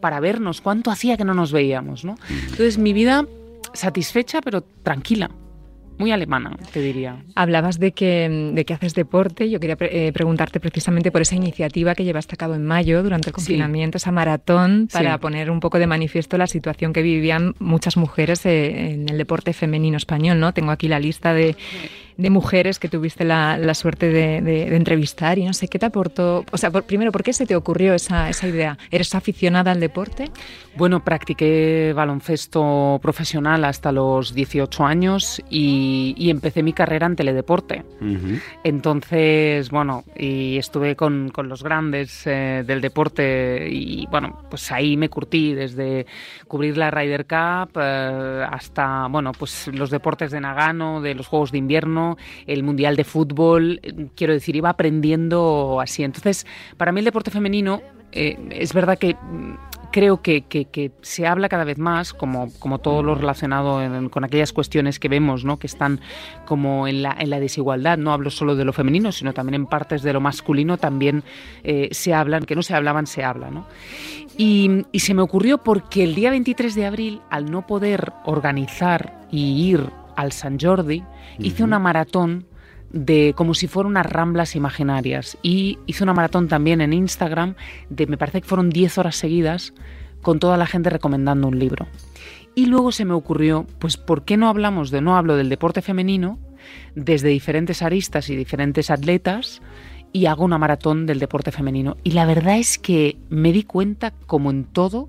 para 0.00 0.20
vernos. 0.20 0.60
¿Cuánto 0.60 0.90
hacía 0.90 1.16
que 1.16 1.24
no 1.24 1.34
nos 1.34 1.52
veíamos, 1.52 2.04
no? 2.04 2.16
Entonces, 2.28 2.78
mi 2.78 2.92
vida 2.92 3.26
satisfecha, 3.74 4.40
pero 4.40 4.62
tranquila. 4.82 5.30
Muy 5.98 6.10
alemana, 6.10 6.56
te 6.72 6.80
diría. 6.80 7.22
Hablabas 7.36 7.78
de 7.78 7.92
que, 7.92 8.50
de 8.54 8.64
que 8.64 8.74
haces 8.74 8.94
deporte. 8.94 9.48
Yo 9.50 9.60
quería 9.60 9.76
pre- 9.76 10.08
eh, 10.08 10.12
preguntarte 10.12 10.58
precisamente 10.58 11.12
por 11.12 11.22
esa 11.22 11.36
iniciativa 11.36 11.94
que 11.94 12.02
llevaste 12.04 12.34
a 12.34 12.38
cabo 12.38 12.54
en 12.54 12.64
mayo 12.64 13.02
durante 13.02 13.28
el 13.28 13.34
Sí. 13.34 13.34
confinamiento, 13.36 13.98
esa 13.98 14.10
maratón, 14.10 14.88
para 14.92 15.12
Sí. 15.14 15.18
poner 15.20 15.50
un 15.50 15.60
poco 15.60 15.78
de 15.78 15.86
manifiesto 15.86 16.36
la 16.38 16.46
situación 16.48 16.92
que 16.92 17.02
vivían 17.02 17.54
muchas 17.60 17.96
mujeres 17.96 18.44
eh, 18.46 18.92
en 18.92 19.08
el 19.08 19.18
deporte 19.18 19.52
femenino 19.52 19.96
español. 19.96 20.40
¿no? 20.40 20.52
Tengo 20.52 20.70
aquí 20.72 20.88
la 20.88 20.98
lista 20.98 21.34
de, 21.34 21.56
de 22.16 22.30
mujeres 22.30 22.78
que 22.78 22.88
tuviste 22.88 23.24
la, 23.24 23.56
la 23.58 23.74
suerte 23.74 24.06
de, 24.10 24.40
de- 24.42 24.70
de 24.70 24.76
entrevistar 24.76 25.38
y 25.38 25.44
no 25.44 25.52
sé 25.52 25.68
qué 25.68 25.78
te 25.78 25.86
aportó. 25.86 26.44
O 26.52 26.56
sea, 26.58 26.70
por- 26.70 26.82
primero, 26.84 27.12
¿por 27.12 27.22
qué 27.22 27.32
se 27.32 27.46
te 27.46 27.54
ocurrió 27.54 27.94
esa, 27.94 28.28
esa 28.28 28.48
idea? 28.48 28.76
¿Eres 28.90 29.14
aficionada 29.14 29.70
al 29.72 29.78
deporte? 29.80 30.30
Bueno, 30.76 31.04
practiqué 31.04 31.92
baloncesto 31.94 32.98
profesional 33.02 33.64
hasta 33.64 33.92
los 33.92 34.34
18 34.34 34.84
años 34.84 35.40
y, 35.50 35.81
y 36.16 36.30
empecé 36.30 36.62
mi 36.62 36.72
carrera 36.72 37.06
en 37.06 37.16
teledeporte. 37.16 37.84
Entonces, 38.64 39.70
bueno, 39.70 40.04
y 40.16 40.58
estuve 40.58 40.96
con, 40.96 41.30
con 41.30 41.48
los 41.48 41.62
grandes 41.62 42.26
eh, 42.26 42.64
del 42.66 42.80
deporte 42.80 43.68
y 43.70 44.06
bueno, 44.06 44.42
pues 44.50 44.70
ahí 44.72 44.96
me 44.96 45.08
curtí 45.08 45.54
desde 45.54 46.06
cubrir 46.48 46.76
la 46.76 46.90
Ryder 46.90 47.26
Cup 47.26 47.78
eh, 47.80 48.46
hasta, 48.50 49.06
bueno, 49.08 49.32
pues 49.32 49.68
los 49.68 49.90
deportes 49.90 50.30
de 50.30 50.40
Nagano, 50.40 51.00
de 51.00 51.14
los 51.14 51.26
Juegos 51.26 51.52
de 51.52 51.58
Invierno, 51.58 52.16
el 52.46 52.62
Mundial 52.62 52.96
de 52.96 53.04
Fútbol, 53.04 53.80
quiero 54.16 54.32
decir, 54.32 54.56
iba 54.56 54.70
aprendiendo 54.70 55.80
así. 55.80 56.02
Entonces, 56.04 56.46
para 56.76 56.92
mí 56.92 57.00
el 57.00 57.04
deporte 57.04 57.30
femenino 57.30 57.82
eh, 58.12 58.36
es 58.50 58.72
verdad 58.74 58.98
que 58.98 59.16
creo 59.92 60.22
que, 60.22 60.42
que- 60.42 60.64
que 60.64 60.90
se 61.02 61.26
habla 61.26 61.48
cada 61.48 61.64
vez 61.64 61.78
más, 61.78 62.12
como, 62.12 62.50
como 62.58 62.78
todo 62.78 63.02
lo 63.02 63.14
relacionado 63.14 63.80
en- 63.82 64.08
con 64.08 64.24
aquellas 64.24 64.52
cuestiones 64.52 64.98
que 64.98 65.08
vemos, 65.08 65.44
¿no? 65.44 65.58
que 65.58 65.66
están 65.68 66.00
como 66.46 66.88
en 66.88 67.02
la, 67.02 67.14
en 67.18 67.30
la 67.30 67.38
desigualdad. 67.38 67.98
No 67.98 68.12
hablo 68.12 68.30
solo 68.30 68.56
de 68.56 68.64
lo 68.64 68.72
femenino, 68.72 69.12
sino 69.12 69.32
también 69.32 69.54
en 69.54 69.66
partes 69.66 70.02
de 70.02 70.12
lo 70.12 70.20
masculino 70.20 70.78
también 70.78 71.22
eh, 71.62 71.88
se 71.92 72.12
hablan, 72.14 72.44
que 72.44 72.56
no 72.56 72.62
se 72.62 72.74
hablaban, 72.74 73.06
se 73.06 73.22
habla. 73.22 73.50
¿no? 73.50 73.66
Y, 74.36 74.84
y 74.92 75.00
se 75.00 75.14
me 75.14 75.22
ocurrió 75.22 75.58
porque 75.58 76.02
el 76.02 76.14
día 76.14 76.30
23 76.30 76.74
de 76.74 76.86
abril, 76.86 77.20
al 77.30 77.50
no 77.50 77.66
poder 77.66 78.12
organizar 78.24 79.20
y 79.30 79.68
ir 79.70 79.84
al 80.16 80.32
San 80.32 80.58
Jordi, 80.58 81.02
hice 81.38 81.64
una 81.64 81.78
maratón 81.78 82.46
de 82.92 83.32
como 83.34 83.54
si 83.54 83.68
fueran 83.68 83.92
unas 83.92 84.06
ramblas 84.06 84.54
imaginarias 84.54 85.38
y 85.42 85.78
hice 85.86 86.04
una 86.04 86.12
maratón 86.12 86.48
también 86.48 86.80
en 86.80 86.92
Instagram 86.92 87.54
de 87.88 88.06
me 88.06 88.18
parece 88.18 88.42
que 88.42 88.48
fueron 88.48 88.70
10 88.70 88.98
horas 88.98 89.16
seguidas 89.16 89.72
con 90.20 90.38
toda 90.38 90.56
la 90.56 90.66
gente 90.66 90.90
recomendando 90.90 91.48
un 91.48 91.58
libro. 91.58 91.88
Y 92.54 92.66
luego 92.66 92.92
se 92.92 93.04
me 93.04 93.14
ocurrió, 93.14 93.66
pues 93.78 93.96
¿por 93.96 94.24
qué 94.24 94.36
no 94.36 94.48
hablamos 94.48 94.90
de 94.90 95.00
no 95.00 95.16
hablo 95.16 95.36
del 95.36 95.48
deporte 95.48 95.80
femenino 95.80 96.38
desde 96.94 97.28
diferentes 97.28 97.82
aristas 97.82 98.28
y 98.28 98.36
diferentes 98.36 98.90
atletas 98.90 99.62
y 100.12 100.26
hago 100.26 100.44
una 100.44 100.58
maratón 100.58 101.06
del 101.06 101.18
deporte 101.18 101.50
femenino? 101.50 101.96
Y 102.04 102.10
la 102.10 102.26
verdad 102.26 102.58
es 102.58 102.78
que 102.78 103.16
me 103.30 103.52
di 103.52 103.64
cuenta 103.64 104.12
como 104.26 104.50
en 104.50 104.64
todo 104.64 105.08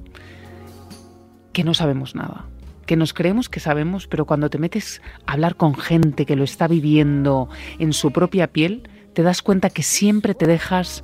que 1.51 1.65
no 1.65 1.73
sabemos 1.73 2.15
nada 2.15 2.47
que 2.85 2.95
nos 2.95 3.13
creemos 3.13 3.49
que 3.49 3.59
sabemos, 3.59 4.07
pero 4.07 4.25
cuando 4.25 4.49
te 4.49 4.57
metes 4.57 5.01
a 5.25 5.33
hablar 5.33 5.55
con 5.55 5.75
gente 5.75 6.25
que 6.25 6.35
lo 6.35 6.43
está 6.43 6.67
viviendo 6.67 7.49
en 7.79 7.93
su 7.93 8.11
propia 8.11 8.47
piel, 8.47 8.89
te 9.13 9.23
das 9.23 9.41
cuenta 9.41 9.69
que 9.69 9.83
siempre 9.83 10.33
te 10.33 10.47
dejas 10.47 11.03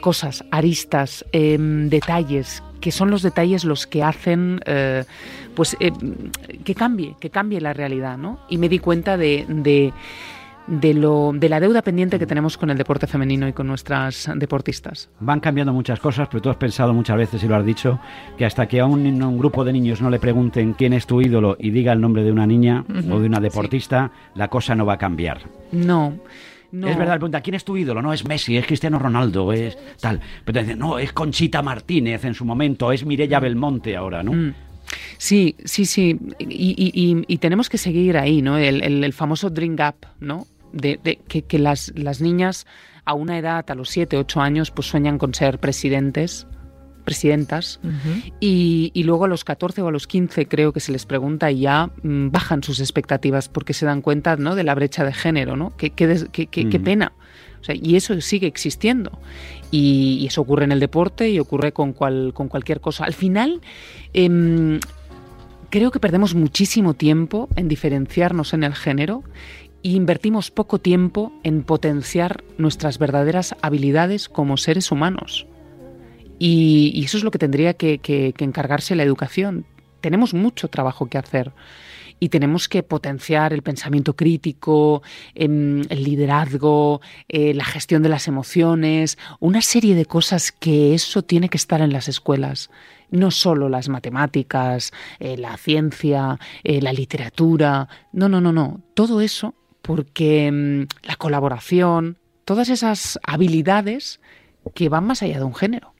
cosas, 0.00 0.44
aristas, 0.50 1.24
em, 1.32 1.88
detalles, 1.88 2.62
que 2.80 2.92
son 2.92 3.10
los 3.10 3.22
detalles 3.22 3.64
los 3.64 3.86
que 3.86 4.02
hacen 4.02 4.60
eh, 4.66 5.04
pues 5.54 5.76
eh, 5.80 5.90
que 6.64 6.74
cambie, 6.74 7.16
que 7.18 7.30
cambie 7.30 7.60
la 7.60 7.72
realidad, 7.72 8.16
¿no? 8.16 8.38
Y 8.48 8.58
me 8.58 8.68
di 8.68 8.78
cuenta 8.78 9.16
de, 9.16 9.44
de, 9.48 9.92
de 10.68 10.92
lo, 10.94 11.32
de 11.34 11.48
la 11.48 11.60
deuda 11.60 11.82
pendiente 11.82 12.18
que 12.18 12.26
tenemos 12.26 12.56
con 12.58 12.70
el 12.70 12.76
deporte 12.78 13.06
femenino 13.06 13.48
y 13.48 13.52
con 13.52 13.66
nuestras 13.66 14.30
deportistas. 14.36 15.08
Van 15.20 15.40
cambiando 15.40 15.72
muchas 15.72 15.98
cosas, 15.98 16.28
pero 16.30 16.42
tú 16.42 16.50
has 16.50 16.56
pensado 16.56 16.92
muchas 16.92 17.16
veces, 17.16 17.42
y 17.42 17.48
lo 17.48 17.56
has 17.56 17.64
dicho, 17.64 17.98
que 18.36 18.44
hasta 18.44 18.66
que 18.68 18.80
a 18.80 18.86
un, 18.86 19.38
grupo 19.38 19.64
de 19.64 19.72
niños 19.72 20.00
no 20.02 20.10
le 20.10 20.18
pregunten 20.18 20.74
quién 20.74 20.92
es 20.92 21.06
tu 21.06 21.20
ídolo 21.22 21.56
y 21.58 21.70
diga 21.70 21.92
el 21.92 22.00
nombre 22.00 22.22
de 22.22 22.32
una 22.32 22.46
niña 22.46 22.84
o 23.10 23.18
de 23.18 23.26
una 23.26 23.40
deportista, 23.40 24.10
la 24.34 24.48
cosa 24.48 24.74
no 24.74 24.84
va 24.84 24.94
a 24.94 24.98
cambiar. 24.98 25.40
No. 25.72 26.12
no. 26.72 26.88
Es 26.88 26.96
verdad, 26.98 27.14
pregunta, 27.14 27.40
¿quién 27.40 27.54
es 27.54 27.64
tu 27.64 27.76
ídolo? 27.76 28.02
No, 28.02 28.12
es 28.12 28.26
Messi, 28.28 28.56
es 28.56 28.66
Cristiano 28.66 28.98
Ronaldo, 28.98 29.52
es 29.52 29.78
tal. 30.00 30.20
Pero 30.44 30.58
te 30.58 30.64
dicen, 30.64 30.78
no, 30.78 30.98
es 30.98 31.12
Conchita 31.12 31.62
Martínez 31.62 32.24
en 32.24 32.34
su 32.34 32.44
momento, 32.44 32.92
es 32.92 33.06
Mirella 33.06 33.40
Belmonte 33.40 33.96
ahora, 33.96 34.22
¿no? 34.22 34.32
Mm. 34.32 34.54
Sí, 35.18 35.54
sí, 35.64 35.84
sí. 35.84 36.18
Y, 36.38 36.44
y- 36.46 36.92
y- 36.94 37.24
y 37.26 37.38
tenemos 37.38 37.68
que 37.68 37.76
seguir 37.78 38.16
ahí, 38.16 38.40
¿no? 38.42 38.56
El, 38.56 38.82
el- 38.82 39.04
el 39.04 39.12
famoso 39.12 39.50
Dream 39.50 39.76
Gap, 39.76 39.96
¿no? 40.20 40.46
De, 40.72 40.98
de- 41.02 41.16
que, 41.28 41.42
que 41.42 41.58
las, 41.58 41.92
las 41.96 42.20
niñas 42.20 42.66
a 43.04 43.14
una 43.14 43.38
edad, 43.38 43.64
a 43.70 43.74
los 43.74 43.88
7, 43.88 44.16
8 44.18 44.40
años, 44.40 44.70
pues 44.70 44.86
sueñan 44.88 45.16
con 45.18 45.32
ser 45.34 45.58
presidentes, 45.58 46.46
presidentas. 47.04 47.80
Y, 48.38 48.90
y 48.92 49.04
luego 49.04 49.24
a 49.24 49.28
los 49.28 49.42
14 49.44 49.80
o 49.80 49.88
a 49.88 49.90
los 49.90 50.06
15 50.06 50.46
creo 50.46 50.72
que 50.74 50.80
se 50.80 50.92
les 50.92 51.06
pregunta 51.06 51.50
y 51.50 51.60
ya 51.60 51.90
mm, 52.02 52.28
bajan 52.30 52.62
sus 52.62 52.80
expectativas 52.80 53.48
porque 53.48 53.72
se 53.72 53.86
dan 53.86 54.02
cuenta 54.02 54.36
¿no? 54.36 54.54
de 54.54 54.62
la 54.64 54.74
brecha 54.74 55.04
de 55.04 55.14
género, 55.14 55.56
¿no? 55.56 55.74
Qué, 55.78 55.90
qué 55.90 56.06
des- 56.06 56.26
qué- 56.32 56.46
qué- 56.48 56.68
pena. 56.80 57.12
O 57.60 57.64
sea, 57.64 57.74
y 57.74 57.96
eso 57.96 58.20
sigue 58.20 58.46
existiendo. 58.46 59.18
Y, 59.70 60.18
y 60.20 60.26
eso 60.26 60.42
ocurre 60.42 60.64
en 60.64 60.72
el 60.72 60.80
deporte 60.80 61.30
y 61.30 61.38
ocurre 61.40 61.72
con, 61.72 61.94
cual, 61.94 62.32
con 62.34 62.48
cualquier 62.48 62.80
cosa. 62.82 63.04
Al 63.04 63.14
final, 63.14 63.62
em, 64.12 64.78
creo 65.70 65.90
que 65.90 65.98
perdemos 66.00 66.34
muchísimo 66.34 66.94
tiempo 66.94 67.48
en 67.56 67.68
diferenciarnos 67.68 68.52
en 68.52 68.64
el 68.64 68.74
género 68.74 69.24
e 69.82 69.90
invertimos 69.90 70.50
poco 70.50 70.78
tiempo 70.78 71.32
en 71.44 71.62
potenciar 71.62 72.42
nuestras 72.58 72.98
verdaderas 72.98 73.54
habilidades 73.62 74.28
como 74.28 74.56
seres 74.56 74.90
humanos. 74.90 75.46
Y, 76.38 76.92
y 76.94 77.04
eso 77.04 77.16
es 77.16 77.24
lo 77.24 77.30
que 77.30 77.38
tendría 77.38 77.74
que, 77.74 77.98
que- 77.98 78.32
que 78.36 78.44
encargarse 78.44 78.94
la 78.96 79.02
educación. 79.02 79.64
Tenemos 80.00 80.34
mucho 80.34 80.68
trabajo 80.68 81.06
que 81.06 81.18
hacer 81.18 81.52
y 82.20 82.28
tenemos 82.30 82.68
que 82.68 82.82
potenciar 82.82 83.52
el 83.52 83.62
pensamiento 83.62 84.14
crítico, 84.16 85.02
em, 85.34 85.82
el 85.88 86.02
liderazgo, 86.04 87.00
eh, 87.28 87.54
la 87.54 87.64
gestión 87.64 88.02
de 88.02 88.08
las 88.08 88.26
emociones, 88.28 89.18
una 89.40 89.62
serie 89.62 89.94
de 89.94 90.04
cosas 90.06 90.50
que 90.52 90.94
eso 90.94 91.22
tiene 91.22 91.48
que 91.48 91.56
estar 91.56 91.80
en 91.80 91.92
las 91.92 92.08
escuelas. 92.08 92.70
No 93.10 93.30
solo 93.30 93.68
las 93.68 93.88
matemáticas, 93.88 94.92
eh, 95.20 95.36
la 95.36 95.56
ciencia, 95.56 96.38
eh, 96.64 96.80
la 96.82 96.92
literatura. 96.92 97.88
No, 98.12 98.28
no, 98.28 98.40
no, 98.40 98.52
no. 98.52 98.80
Todo 98.94 99.20
eso 99.20 99.54
porque 99.88 100.46
em, 100.48 100.86
la 101.02 101.16
colaboración, 101.16 102.18
todas 102.44 102.68
esas 102.68 103.18
habilidades 103.22 104.20
que 104.74 104.90
van 104.90 105.06
más 105.06 105.22
allá 105.22 105.38
de 105.38 105.44
un 105.44 105.54
género. 105.54 105.94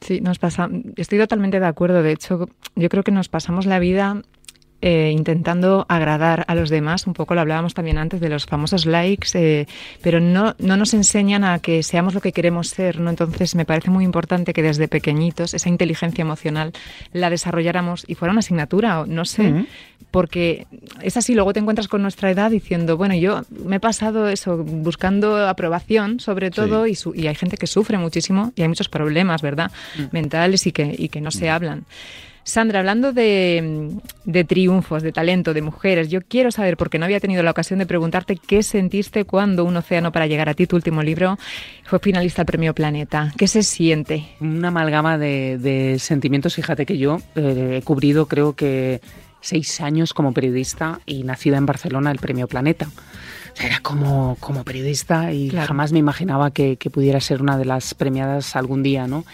Sí, 0.00 0.20
nos 0.20 0.38
pasa, 0.38 0.68
estoy 0.94 1.18
totalmente 1.18 1.58
de 1.58 1.66
acuerdo. 1.66 2.04
De 2.04 2.12
hecho, 2.12 2.48
yo 2.76 2.88
creo 2.88 3.02
que 3.02 3.10
nos 3.10 3.28
pasamos 3.28 3.66
la 3.66 3.80
vida 3.80 4.22
eh, 4.86 5.10
intentando 5.12 5.86
agradar 5.88 6.44
a 6.46 6.54
los 6.54 6.68
demás. 6.68 7.06
Un 7.06 7.14
poco 7.14 7.34
lo 7.34 7.40
hablábamos 7.40 7.72
también 7.72 7.96
antes 7.96 8.20
de 8.20 8.28
los 8.28 8.44
famosos 8.44 8.84
likes, 8.84 9.28
eh, 9.32 9.66
pero 10.02 10.20
no, 10.20 10.54
no 10.58 10.76
nos 10.76 10.92
enseñan 10.92 11.42
a 11.42 11.58
que 11.58 11.82
seamos 11.82 12.12
lo 12.12 12.20
que 12.20 12.32
queremos 12.32 12.68
ser. 12.68 13.00
¿no? 13.00 13.08
Entonces, 13.08 13.54
me 13.54 13.64
parece 13.64 13.88
muy 13.90 14.04
importante 14.04 14.52
que 14.52 14.62
desde 14.62 14.86
pequeñitos 14.86 15.54
esa 15.54 15.70
inteligencia 15.70 16.20
emocional 16.20 16.72
la 17.14 17.30
desarrolláramos 17.30 18.04
y 18.06 18.14
fuera 18.14 18.32
una 18.32 18.40
asignatura, 18.40 19.04
no 19.06 19.24
sé. 19.24 19.64
Porque 20.10 20.66
es 21.02 21.16
así, 21.16 21.34
luego 21.34 21.52
te 21.52 21.60
encuentras 21.60 21.88
con 21.88 22.02
nuestra 22.02 22.30
edad 22.30 22.50
diciendo, 22.50 22.96
bueno, 22.96 23.14
yo 23.14 23.42
me 23.64 23.76
he 23.76 23.80
pasado 23.80 24.28
eso, 24.28 24.58
buscando 24.58 25.48
aprobación 25.48 26.20
sobre 26.20 26.50
todo, 26.50 26.86
y, 26.86 26.94
su- 26.94 27.14
y 27.14 27.26
hay 27.26 27.34
gente 27.34 27.56
que 27.56 27.66
sufre 27.66 27.98
muchísimo 27.98 28.52
y 28.54 28.62
hay 28.62 28.68
muchos 28.68 28.88
problemas, 28.88 29.42
¿verdad? 29.42 29.72
Mentales 30.12 30.66
y 30.68 30.72
que, 30.72 30.94
y 30.96 31.08
que 31.08 31.20
no 31.20 31.30
se 31.32 31.50
hablan. 31.50 31.84
Sandra, 32.44 32.80
hablando 32.80 33.12
de, 33.14 33.90
de 34.24 34.44
triunfos, 34.44 35.02
de 35.02 35.12
talento, 35.12 35.54
de 35.54 35.62
mujeres, 35.62 36.10
yo 36.10 36.20
quiero 36.20 36.50
saber, 36.52 36.76
porque 36.76 36.98
no 36.98 37.06
había 37.06 37.18
tenido 37.18 37.42
la 37.42 37.50
ocasión 37.50 37.78
de 37.78 37.86
preguntarte, 37.86 38.36
qué 38.36 38.62
sentiste 38.62 39.24
cuando 39.24 39.64
Un 39.64 39.76
Océano 39.78 40.12
para 40.12 40.26
llegar 40.26 40.48
a 40.50 40.54
ti, 40.54 40.66
tu 40.66 40.76
último 40.76 41.02
libro, 41.02 41.38
fue 41.84 41.98
finalista 42.00 42.42
al 42.42 42.46
Premio 42.46 42.74
Planeta. 42.74 43.32
¿Qué 43.38 43.48
se 43.48 43.62
siente? 43.62 44.26
Una 44.40 44.68
amalgama 44.68 45.16
de, 45.16 45.56
de 45.58 45.98
sentimientos. 45.98 46.54
Fíjate 46.54 46.84
que 46.84 46.98
yo 46.98 47.18
eh, 47.34 47.78
he 47.78 47.82
cubrido, 47.82 48.26
creo 48.26 48.52
que 48.54 49.00
seis 49.40 49.80
años 49.80 50.12
como 50.14 50.32
periodista 50.32 51.00
y 51.06 51.22
nacida 51.22 51.56
en 51.56 51.66
Barcelona 51.66 52.10
el 52.10 52.18
Premio 52.18 52.46
Planeta. 52.46 52.88
Era 53.62 53.80
como, 53.80 54.36
como 54.40 54.64
periodista 54.64 55.32
y 55.32 55.48
Claro. 55.48 55.68
jamás 55.68 55.92
me 55.92 55.98
imaginaba 55.98 56.50
que, 56.50 56.76
que 56.76 56.90
pudiera 56.90 57.20
ser 57.20 57.40
una 57.40 57.56
de 57.56 57.64
las 57.64 57.94
premiadas 57.94 58.56
algún 58.56 58.82
día, 58.82 59.06
¿no? 59.06 59.24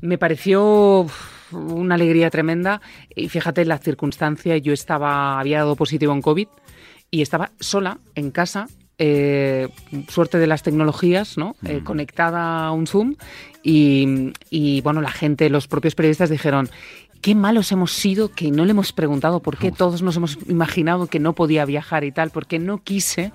Me 0.00 0.18
pareció 0.18 1.06
una 1.52 1.94
alegría 1.94 2.30
tremenda 2.30 2.80
y 3.14 3.28
fíjate 3.28 3.64
la 3.64 3.78
circunstancia, 3.78 4.56
yo 4.56 4.72
estaba, 4.72 5.38
había 5.38 5.58
dado 5.58 5.76
positivo 5.76 6.12
en 6.12 6.22
COVID 6.22 6.48
y 7.10 7.22
estaba 7.22 7.52
sola 7.60 7.98
en 8.14 8.30
casa, 8.30 8.68
eh, 8.98 9.68
suerte 10.08 10.38
de 10.38 10.46
las 10.46 10.62
tecnologías, 10.62 11.36
¿no? 11.36 11.54
Eh, 11.64 11.82
conectada 11.84 12.66
a 12.66 12.72
un 12.72 12.86
Zoom 12.86 13.16
y, 13.62 14.32
y, 14.48 14.80
bueno, 14.80 15.02
la 15.02 15.10
gente, 15.10 15.50
los 15.50 15.68
propios 15.68 15.94
periodistas 15.94 16.30
dijeron, 16.30 16.70
qué 17.20 17.34
malos 17.34 17.72
hemos 17.72 17.92
sido 17.92 18.30
que 18.30 18.50
no 18.50 18.64
le 18.64 18.70
hemos 18.70 18.92
preguntado 18.92 19.40
por 19.40 19.58
qué 19.58 19.72
todos 19.72 20.02
nos 20.02 20.16
hemos 20.16 20.38
imaginado 20.48 21.08
que 21.08 21.18
no 21.18 21.34
podía 21.34 21.64
viajar 21.64 22.04
y 22.04 22.12
tal, 22.12 22.30
porque 22.30 22.58
no 22.58 22.82
quise 22.82 23.32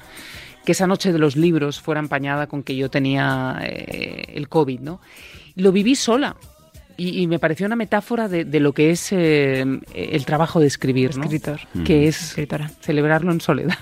que 0.66 0.74
esa 0.74 0.88
noche 0.88 1.12
de 1.12 1.20
los 1.20 1.36
libros 1.36 1.82
fuera 1.82 2.00
empañada 2.00 2.48
con 2.48 2.64
que 2.64 2.76
yo 2.76 2.90
tenía 2.90 3.60
eh, 3.64 4.34
el 4.36 4.48
COVID, 4.48 4.80
¿no? 4.80 5.02
Lo 5.56 5.72
viví 5.72 5.96
sola. 5.96 6.38
Y, 6.98 7.22
y 7.22 7.28
me 7.28 7.40
pareció 7.40 7.66
una 7.66 7.76
metáfora 7.76 8.28
de, 8.28 8.46
de 8.46 8.60
lo 8.60 8.74
que 8.74 8.92
es 8.92 9.12
eh, 9.12 9.66
el 9.94 10.26
trabajo 10.26 10.60
de 10.60 10.68
escribir, 10.68 11.18
¿no? 11.18 11.24
Escritor. 11.24 11.60
Que 11.86 12.08
es 12.08 12.22
Escritora. 12.22 12.70
celebrarlo 12.82 13.32
en 13.32 13.42
soledad. 13.42 13.78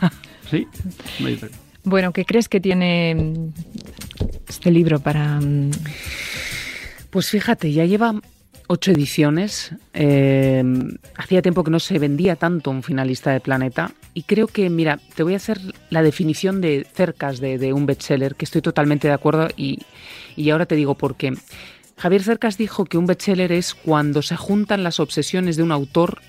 Sí. 0.50 0.68
Bueno, 1.84 2.12
¿qué 2.14 2.26
crees 2.26 2.50
que 2.50 2.60
tiene 2.60 3.16
mm, 3.16 3.50
este 4.48 4.72
libro 4.72 5.00
para... 5.00 5.40
mm, 5.40 5.72
Pues 7.10 7.30
fíjate, 7.30 7.72
ya 7.72 7.86
lleva 7.86 8.14
ocho 8.68 8.92
ediciones. 8.92 9.72
eh, 9.94 10.64
hacía 11.16 11.42
tiempo 11.42 11.64
que 11.64 11.72
no 11.72 11.80
se 11.80 11.98
vendía 12.00 12.36
tanto 12.36 12.70
un 12.70 12.84
finalista 12.84 13.32
de 13.32 13.40
Planeta. 13.40 13.92
Y 14.14 14.24
creo 14.24 14.48
que, 14.48 14.70
mira, 14.70 15.00
te 15.16 15.24
voy 15.24 15.34
a 15.34 15.38
hacer 15.38 15.60
la 15.90 16.02
definición 16.04 16.62
de 16.62 16.86
cercas 16.94 17.40
de, 17.40 17.58
de 17.58 17.74
un 17.74 17.86
bestseller, 17.86 18.36
que 18.36 18.46
estoy 18.46 18.62
totalmente 18.62 19.08
de 19.08 19.14
acuerdo 19.14 19.48
y, 19.56 19.80
y 20.36 20.50
ahora 20.50 20.66
te 20.66 20.76
digo 20.76 20.96
por 20.96 21.16
qué. 21.16 21.34
Javier 22.00 22.24
Cercas 22.24 22.58
dijo 22.58 22.86
que 22.86 22.98
un 22.98 23.06
bestseller 23.06 23.52
es 23.52 23.76
cuando 23.76 24.22
se 24.22 24.38
juntan 24.38 24.84
las 24.84 25.02
obsesiones 25.02 25.58
de 25.58 25.64
un 25.64 25.74
autor 25.74 26.22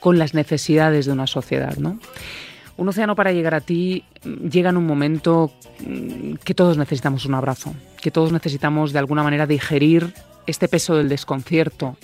con 0.00 0.18
las 0.18 0.34
necesidades 0.34 1.06
de 1.06 1.12
una 1.12 1.28
sociedad, 1.28 1.76
¿no? 1.76 2.00
Un 2.76 2.88
océano 2.88 3.14
para 3.14 3.30
llegar 3.30 3.54
a 3.54 3.60
ti 3.60 4.02
mm, 4.24 4.48
llega 4.48 4.70
en 4.70 4.76
un 4.76 4.86
momento 4.86 5.52
mm, 5.86 6.34
que 6.44 6.54
todos 6.54 6.76
necesitamos 6.76 7.26
un 7.26 7.34
abrazo, 7.34 7.74
que 8.02 8.10
todos 8.10 8.32
necesitamos 8.32 8.92
de 8.92 8.98
alguna 8.98 9.22
manera 9.22 9.46
digerir 9.46 10.12
este 10.48 10.66
peso 10.66 10.96
del 10.96 11.08
desconcierto, 11.08 11.96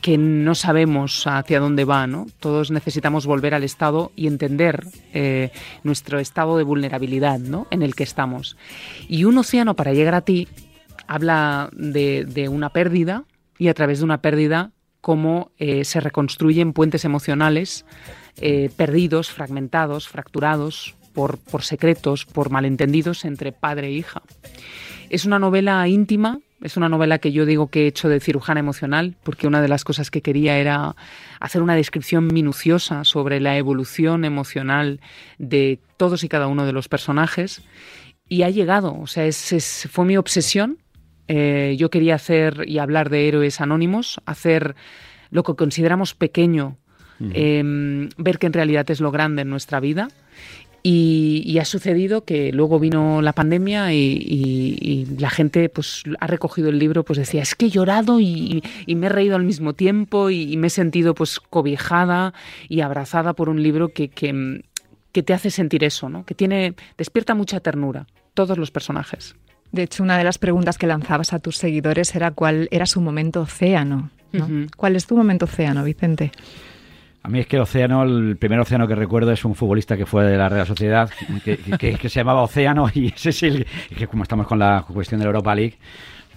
que 0.00 0.18
no 0.18 0.56
sabemos 0.56 1.24
hacia 1.28 1.60
dónde 1.60 1.84
va. 1.84 2.08
Todos 2.40 2.72
necesitamos 2.72 3.24
volver 3.24 3.54
al 3.54 3.62
estado 3.62 4.10
y 4.16 4.26
entender 4.26 4.84
eh, 5.14 5.52
nuestro 5.84 6.18
estado 6.18 6.58
de 6.58 6.64
vulnerabilidad. 6.64 7.40
En 7.70 7.82
el 7.82 7.94
que 7.94 8.02
estamos. 8.02 8.56
Y 9.08 9.24
un 9.24 9.38
océano 9.38 9.74
para 9.74 9.94
llegar 9.94 10.16
a 10.16 10.22
ti 10.22 10.48
habla 11.06 11.70
de, 11.72 12.48
una 12.50 12.70
pérdida 12.70 13.24
y 13.58 13.68
a 13.68 13.74
través 13.74 13.98
de 13.98 14.04
una 14.04 14.22
pérdida 14.22 14.72
cómo 15.00 15.50
eh, 15.58 15.84
se 15.84 16.00
reconstruyen 16.00 16.72
puentes 16.72 17.04
emocionales 17.04 17.84
eh, 18.36 18.70
perdidos, 18.76 19.30
fragmentados, 19.30 20.08
fracturados 20.08 20.94
por, 21.12 21.38
secretos, 21.62 22.24
por 22.24 22.50
malentendidos 22.50 23.24
entre 23.24 23.52
padre 23.52 23.88
e 23.88 23.92
hija. 23.92 24.22
Es 25.10 25.24
una 25.24 25.38
novela 25.38 25.86
íntima, 25.88 26.40
es 26.62 26.76
una 26.76 26.88
novela 26.88 27.18
que 27.18 27.32
yo 27.32 27.44
digo 27.44 27.68
que 27.68 27.84
he 27.84 27.86
hecho 27.86 28.08
de 28.08 28.20
cirujana 28.20 28.60
emocional, 28.60 29.16
porque 29.22 29.46
una 29.46 29.60
de 29.60 29.68
las 29.68 29.84
cosas 29.84 30.10
que 30.10 30.22
quería 30.22 30.58
era 30.58 30.96
hacer 31.40 31.62
una 31.62 31.74
descripción 31.74 32.28
minuciosa 32.28 33.04
sobre 33.04 33.40
la 33.40 33.56
evolución 33.56 34.24
emocional 34.24 35.00
de 35.38 35.80
todos 35.96 36.24
y 36.24 36.28
cada 36.28 36.46
uno 36.46 36.64
de 36.64 36.72
los 36.72 36.88
personajes. 36.88 37.62
Y 38.28 38.42
ha 38.42 38.50
llegado, 38.50 38.98
o 38.98 39.06
sea, 39.06 39.28
fue 39.90 40.04
mi 40.06 40.16
obsesión. 40.16 40.78
Eh, 41.34 41.76
yo 41.78 41.88
quería 41.88 42.16
hacer 42.16 42.64
y 42.66 42.76
hablar 42.78 43.08
de 43.08 43.26
héroes 43.28 43.60
anónimos, 43.60 44.20
hacer 44.26 44.74
lo 45.30 45.42
que 45.44 45.54
consideramos 45.54 46.14
pequeño, 46.14 46.76
eh, 47.34 47.62
ver 48.18 48.38
que 48.38 48.48
en 48.48 48.52
realidad 48.52 48.90
es 48.90 49.00
lo 49.00 49.10
grande 49.10 49.42
en 49.42 49.48
nuestra 49.48 49.80
vida. 49.80 50.08
Y, 50.84 51.44
y 51.46 51.58
ha 51.60 51.64
sucedido 51.64 52.24
que 52.24 52.50
luego 52.52 52.80
vino 52.80 53.22
la 53.22 53.32
pandemia 53.32 53.94
y, 53.94 53.98
y- 53.98 54.78
y 54.80 55.06
la 55.20 55.30
gente 55.30 55.68
pues 55.68 56.02
ha 56.18 56.26
recogido 56.26 56.70
el 56.70 56.78
libro, 56.80 57.04
pues 57.04 57.18
decía, 57.20 57.40
es 57.42 57.54
que 57.54 57.66
he 57.66 57.70
llorado 57.70 58.18
y, 58.18 58.62
me 58.88 59.06
he 59.06 59.08
reído 59.08 59.36
al 59.36 59.44
mismo 59.44 59.74
tiempo 59.74 60.28
y, 60.30 60.52
y 60.52 60.56
me 60.56 60.66
he 60.66 60.70
sentido 60.70 61.14
pues 61.14 61.38
cobijada 61.38 62.34
y 62.68 62.80
abrazada 62.80 63.32
por 63.34 63.48
un 63.48 63.62
libro 63.62 63.90
que, 63.90 64.08
que, 64.08 64.64
que 65.12 65.22
te 65.22 65.32
hace 65.32 65.50
sentir 65.50 65.84
eso, 65.84 66.08
¿no? 66.08 66.24
Que 66.26 66.34
tiene, 66.34 66.74
despierta 66.98 67.34
mucha 67.36 67.60
ternura, 67.60 68.08
todos 68.34 68.58
los 68.58 68.72
personajes. 68.72 69.36
De 69.72 69.82
hecho, 69.84 70.02
una 70.02 70.18
de 70.18 70.24
las 70.24 70.38
preguntas 70.38 70.78
que 70.78 70.86
lanzabas 70.86 71.32
a 71.32 71.38
tus 71.38 71.56
seguidores 71.56 72.14
era 72.14 72.30
cuál 72.30 72.68
era 72.70 72.86
su 72.86 73.00
momento 73.00 73.40
océano. 73.42 74.10
¿no? 74.32 74.48
¿Cuál 74.76 74.96
es 74.96 75.06
tu 75.06 75.16
momento 75.16 75.44
océano, 75.46 75.82
Vicente? 75.84 76.30
A 77.24 77.28
mí 77.28 77.38
es 77.38 77.46
que 77.46 77.60
Océano, 77.60 78.02
el 78.02 78.36
primer 78.36 78.58
Océano 78.58 78.88
que 78.88 78.94
recuerdo 78.96 79.30
es 79.30 79.44
un 79.44 79.54
futbolista 79.54 79.96
que 79.96 80.06
fue 80.06 80.24
de 80.24 80.36
la 80.36 80.48
Real 80.48 80.66
Sociedad, 80.66 81.08
que, 81.44 81.56
que- 81.56 81.94
que 81.94 82.08
se 82.08 82.18
llamaba 82.20 82.42
Océano 82.42 82.88
y 82.94 83.08
ese 83.14 83.30
es 83.30 83.42
el 83.44 83.66
que 83.96 84.08
como 84.08 84.24
estamos 84.24 84.46
con 84.46 84.58
la 84.58 84.84
cuestión 84.92 85.20
de 85.20 85.26
la 85.26 85.28
Europa 85.28 85.54
League, 85.54 85.78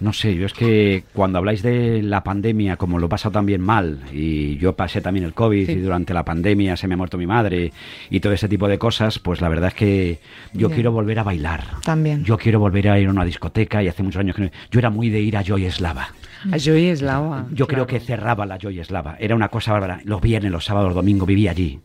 no 0.00 0.12
sé, 0.12 0.34
yo 0.34 0.46
es 0.46 0.52
que 0.52 1.04
cuando 1.12 1.38
habláis 1.38 1.62
de 1.62 2.02
la 2.02 2.22
pandemia, 2.22 2.76
como 2.76 2.98
lo 2.98 3.06
he 3.06 3.08
pasado 3.08 3.32
también 3.32 3.60
mal, 3.60 4.00
y 4.12 4.56
yo 4.58 4.74
pasé 4.74 5.00
también 5.00 5.24
el 5.24 5.32
COVID, 5.34 5.66
Sí. 5.66 5.72
y 5.72 5.76
durante 5.76 6.12
la 6.12 6.24
pandemia 6.24 6.76
se 6.76 6.86
me 6.86 6.94
ha 6.94 6.96
muerto 6.96 7.16
mi 7.18 7.26
madre, 7.26 7.72
y 8.10 8.20
todo 8.20 8.32
ese 8.32 8.48
tipo 8.48 8.68
de 8.68 8.78
cosas, 8.78 9.18
pues 9.18 9.40
la 9.40 9.48
verdad 9.48 9.68
es 9.68 9.74
que 9.74 10.18
yo 10.52 10.70
quiero 10.70 10.92
volver 10.92 11.18
a 11.18 11.22
bailar. 11.22 11.64
También. 11.84 12.24
Yo 12.24 12.36
quiero 12.38 12.60
volver 12.60 12.88
a 12.90 12.98
ir 13.00 13.08
a 13.08 13.10
una 13.10 13.24
discoteca, 13.24 13.82
y 13.82 13.88
hace 13.88 14.02
muchos 14.02 14.20
años 14.20 14.36
que 14.36 14.42
no... 14.42 14.50
Yo 14.70 14.78
era 14.78 14.90
muy 14.90 15.08
de 15.10 15.20
ir 15.20 15.36
a 15.36 15.42
Joy 15.42 15.64
Eslava. 15.64 16.08
A 16.52 16.58
Joy 16.58 16.86
Eslava. 16.86 17.46
Yo 17.52 17.66
creo 17.66 17.86
que 17.86 17.98
cerraba 17.98 18.46
la 18.46 18.58
Joy 18.58 18.78
Eslava. 18.78 19.16
Era 19.18 19.34
una 19.34 19.48
cosa 19.48 19.72
bárbara. 19.72 20.00
Los 20.04 20.20
viernes, 20.20 20.52
los 20.52 20.64
sábados, 20.64 20.88
los 20.88 20.94
domingos 20.94 21.26
vivía 21.26 21.50
allí. 21.50 21.80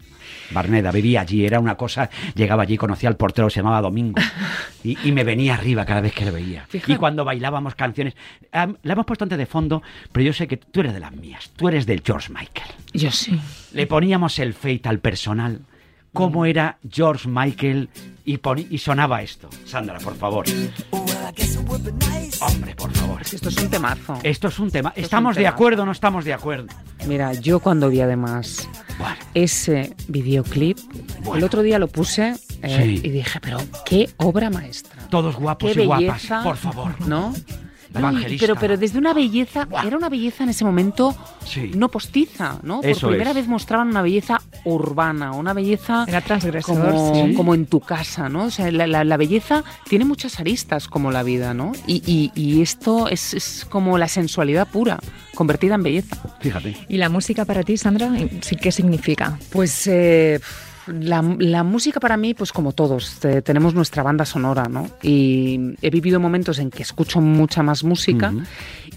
Barneda 0.51 0.91
vivía 0.91 1.21
allí. 1.21 1.45
Era 1.45 1.59
una 1.59 1.75
cosa. 1.75 2.09
Llegaba 2.35 2.63
allí, 2.63 2.77
conocía 2.77 3.09
al 3.09 3.17
portero, 3.17 3.49
se 3.49 3.57
llamaba 3.57 3.81
Domingo. 3.81 4.19
Y, 4.83 4.97
y 5.07 5.11
me 5.11 5.23
venía 5.23 5.53
arriba 5.53 5.85
cada 5.85 6.01
vez 6.01 6.11
que 6.11 6.25
lo 6.25 6.31
veía. 6.31 6.65
Fíjate. 6.67 6.93
Y 6.93 6.95
cuando 6.95 7.23
bailábamos 7.23 7.75
canciones, 7.75 8.15
am, 8.51 8.77
la 8.81 8.93
hemos 8.93 9.05
puesto 9.05 9.25
antes 9.25 9.37
de 9.37 9.45
fondo, 9.45 9.83
pero 10.11 10.25
yo 10.25 10.33
sé 10.33 10.47
que 10.47 10.57
tú 10.57 10.79
eres 10.79 10.95
de 10.95 10.99
las 10.99 11.11
mías, 11.11 11.51
tú 11.55 11.67
eres 11.67 11.85
del 11.85 12.01
George 12.03 12.33
Michael. 12.33 12.71
Yo 12.91 13.11
sí. 13.11 13.39
Le 13.73 13.85
poníamos 13.85 14.39
el 14.39 14.55
fate 14.55 14.81
al 14.85 14.97
personal. 14.97 15.59
¿Cómo 16.13 16.45
era 16.45 16.77
George 16.89 17.27
Michael? 17.29 17.89
Y, 18.25 18.39
y 18.69 18.77
sonaba 18.77 19.21
esto. 19.21 19.49
Sandra, 19.65 19.97
por 19.99 20.15
favor. 20.15 20.45
Hombre, 22.41 22.75
por 22.75 22.91
favor. 22.91 23.21
Esto 23.21 23.49
es 23.49 23.57
un 23.57 23.69
temazo. 23.69 24.19
Esto 24.23 24.47
es 24.49 24.59
un 24.59 24.71
tema. 24.71 24.93
un 24.95 25.03
¿Estamos 25.03 25.35
de 25.35 25.47
acuerdo 25.47 25.83
o 25.83 25.85
no 25.85 25.91
estamos 25.91 26.25
de 26.25 26.33
acuerdo? 26.33 26.67
Mira, 27.07 27.33
yo 27.33 27.59
cuando 27.59 27.89
vi 27.89 28.01
además 28.01 28.67
Bueno, 28.99 29.15
ese 29.33 29.95
videoclip, 30.07 30.77
Bueno. 31.23 31.35
el 31.37 31.43
otro 31.43 31.61
día 31.61 31.79
lo 31.79 31.87
puse 31.87 32.35
eh, 32.61 32.83
Sí. 32.83 33.01
y 33.03 33.09
dije, 33.09 33.39
pero 33.41 33.57
qué 33.85 34.09
obra 34.17 34.49
maestra. 34.49 35.07
todos 35.09 35.35
guapos 35.37 35.71
Qué 35.73 35.83
y 35.83 35.85
guapas, 35.85 36.27
por 36.43 36.57
favor. 36.57 36.99
¿no? 37.07 37.33
La 37.93 37.99
No, 37.99 38.07
y- 38.07 38.09
evangelista. 38.11 38.47
pero, 38.47 38.59
pero 38.59 38.77
desde 38.77 38.97
una 38.97 39.13
belleza, 39.13 39.67
era 39.85 39.97
una 39.97 40.07
belleza 40.09 40.43
en 40.43 40.49
ese 40.49 40.63
momento 40.63 41.15
Sí. 41.45 41.71
no 41.75 41.89
postiza, 41.89 42.57
¿no? 42.63 42.81
Por 42.81 42.97
primera 42.97 43.31
es. 43.31 43.35
vez 43.35 43.47
mostraban 43.47 43.89
una 43.89 44.01
belleza 44.01 44.41
urbana, 44.63 45.31
una 45.33 45.53
belleza 45.53 46.05
Era 46.07 46.21
transgresor, 46.21 46.77
como, 46.93 47.13
sí. 47.15 47.33
como 47.33 47.53
en 47.53 47.65
tu 47.65 47.81
casa, 47.81 48.29
¿no? 48.29 48.45
O 48.45 48.49
sea, 48.49 48.71
la, 48.71 48.87
la- 48.87 49.03
la 49.03 49.17
belleza 49.17 49.63
tiene 49.89 50.05
muchas 50.05 50.39
aristas 50.39 50.87
como 50.87 51.11
la 51.11 51.23
vida, 51.23 51.53
¿no? 51.53 51.73
Y, 51.85 52.01
y- 52.05 52.31
y 52.33 52.61
esto 52.61 53.09
es, 53.09 53.33
es 53.33 53.65
como 53.69 53.97
la 53.97 54.07
sensualidad 54.07 54.67
pura, 54.69 54.99
convertida 55.35 55.75
en 55.75 55.83
belleza. 55.83 56.15
Fíjate. 56.39 56.77
¿Y 56.87 56.97
la 56.97 57.09
música 57.09 57.43
para 57.45 57.63
ti, 57.63 57.75
Sandra, 57.77 58.09
sí, 58.41 58.55
qué 58.55 58.71
significa? 58.71 59.37
Pues 59.51 59.85
eh, 59.87 60.39
la, 60.87 61.21
la 61.39 61.63
música 61.63 61.99
para 61.99 62.17
mí, 62.17 62.33
pues 62.33 62.51
como 62.51 62.71
todos, 62.73 63.19
tenemos 63.43 63.73
nuestra 63.73 64.03
banda 64.03 64.25
sonora, 64.25 64.65
¿no? 64.69 64.89
Y 65.01 65.75
he 65.81 65.89
vivido 65.89 66.19
momentos 66.19 66.59
en 66.59 66.69
que 66.69 66.83
escucho 66.83 67.21
mucha 67.21 67.63
más 67.63 67.83
música 67.83 68.33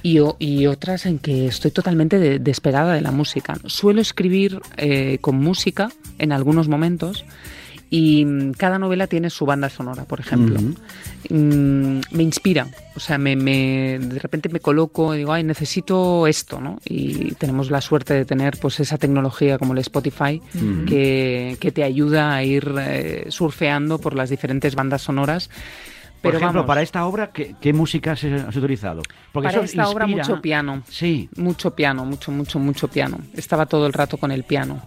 y, 0.02 0.18
y 0.38 0.66
otras 0.66 1.06
en 1.06 1.18
que 1.18 1.46
estoy 1.46 1.70
totalmente 1.70 2.18
de- 2.18 2.38
despegada 2.38 2.94
de 2.94 3.00
la 3.00 3.10
música. 3.10 3.56
Suelo 3.66 4.00
escribir 4.00 4.60
eh, 4.76 5.18
con 5.20 5.36
música 5.36 5.90
en 6.18 6.32
algunos 6.32 6.68
momentos 6.68 7.24
y 7.96 8.24
mm, 8.24 8.52
cada 8.54 8.76
novela 8.80 9.06
tiene 9.06 9.30
su 9.30 9.46
banda 9.46 9.68
sonora, 9.68 10.04
por 10.04 10.18
ejemplo. 10.18 10.58
Mm, 11.30 12.00
me 12.10 12.22
inspira, 12.24 12.66
o 12.96 13.00
sea, 13.00 13.18
me, 13.18 13.36
me- 13.36 13.98
de 14.00 14.18
repente 14.18 14.48
me 14.48 14.58
coloco 14.58 15.14
y 15.14 15.18
digo, 15.18 15.32
ay, 15.32 15.44
necesito 15.44 16.26
esto, 16.26 16.60
¿no? 16.60 16.78
Y 16.84 17.34
tenemos 17.36 17.70
la 17.70 17.80
suerte 17.80 18.12
de 18.14 18.24
tener 18.24 18.58
pues 18.60 18.80
esa 18.80 18.98
tecnología 18.98 19.56
como 19.58 19.72
el 19.74 19.78
Spotify 19.78 20.42
que, 20.88 21.56
que 21.60 21.70
te 21.72 21.84
ayuda 21.84 22.34
a 22.34 22.42
ir 22.42 22.74
eh, 22.80 23.26
surfeando 23.28 23.98
por 23.98 24.14
las 24.16 24.28
diferentes 24.28 24.74
bandas 24.74 25.02
sonoras. 25.02 25.48
Por 25.48 26.32
Pero 26.32 26.38
ejemplo, 26.38 26.60
vamos, 26.62 26.66
para 26.66 26.82
esta 26.82 27.04
obra, 27.06 27.30
¿qué, 27.32 27.54
qué 27.60 27.72
música 27.72 28.12
has, 28.12 28.24
has 28.24 28.56
utilizado? 28.56 29.02
Porque 29.30 29.46
para 29.48 29.58
eso 29.58 29.64
esta 29.66 29.88
obra 29.88 30.06
mucho 30.06 30.40
piano. 30.40 30.82
Sí, 30.88 31.28
Mucho 31.36 31.70
piano, 31.76 32.04
mucho, 32.04 32.32
mucho, 32.32 32.58
mucho 32.58 32.88
piano. 32.88 33.18
Estaba 33.34 33.66
todo 33.66 33.86
el 33.86 33.92
rato 33.92 34.16
con 34.16 34.30
el 34.32 34.42
piano. 34.42 34.82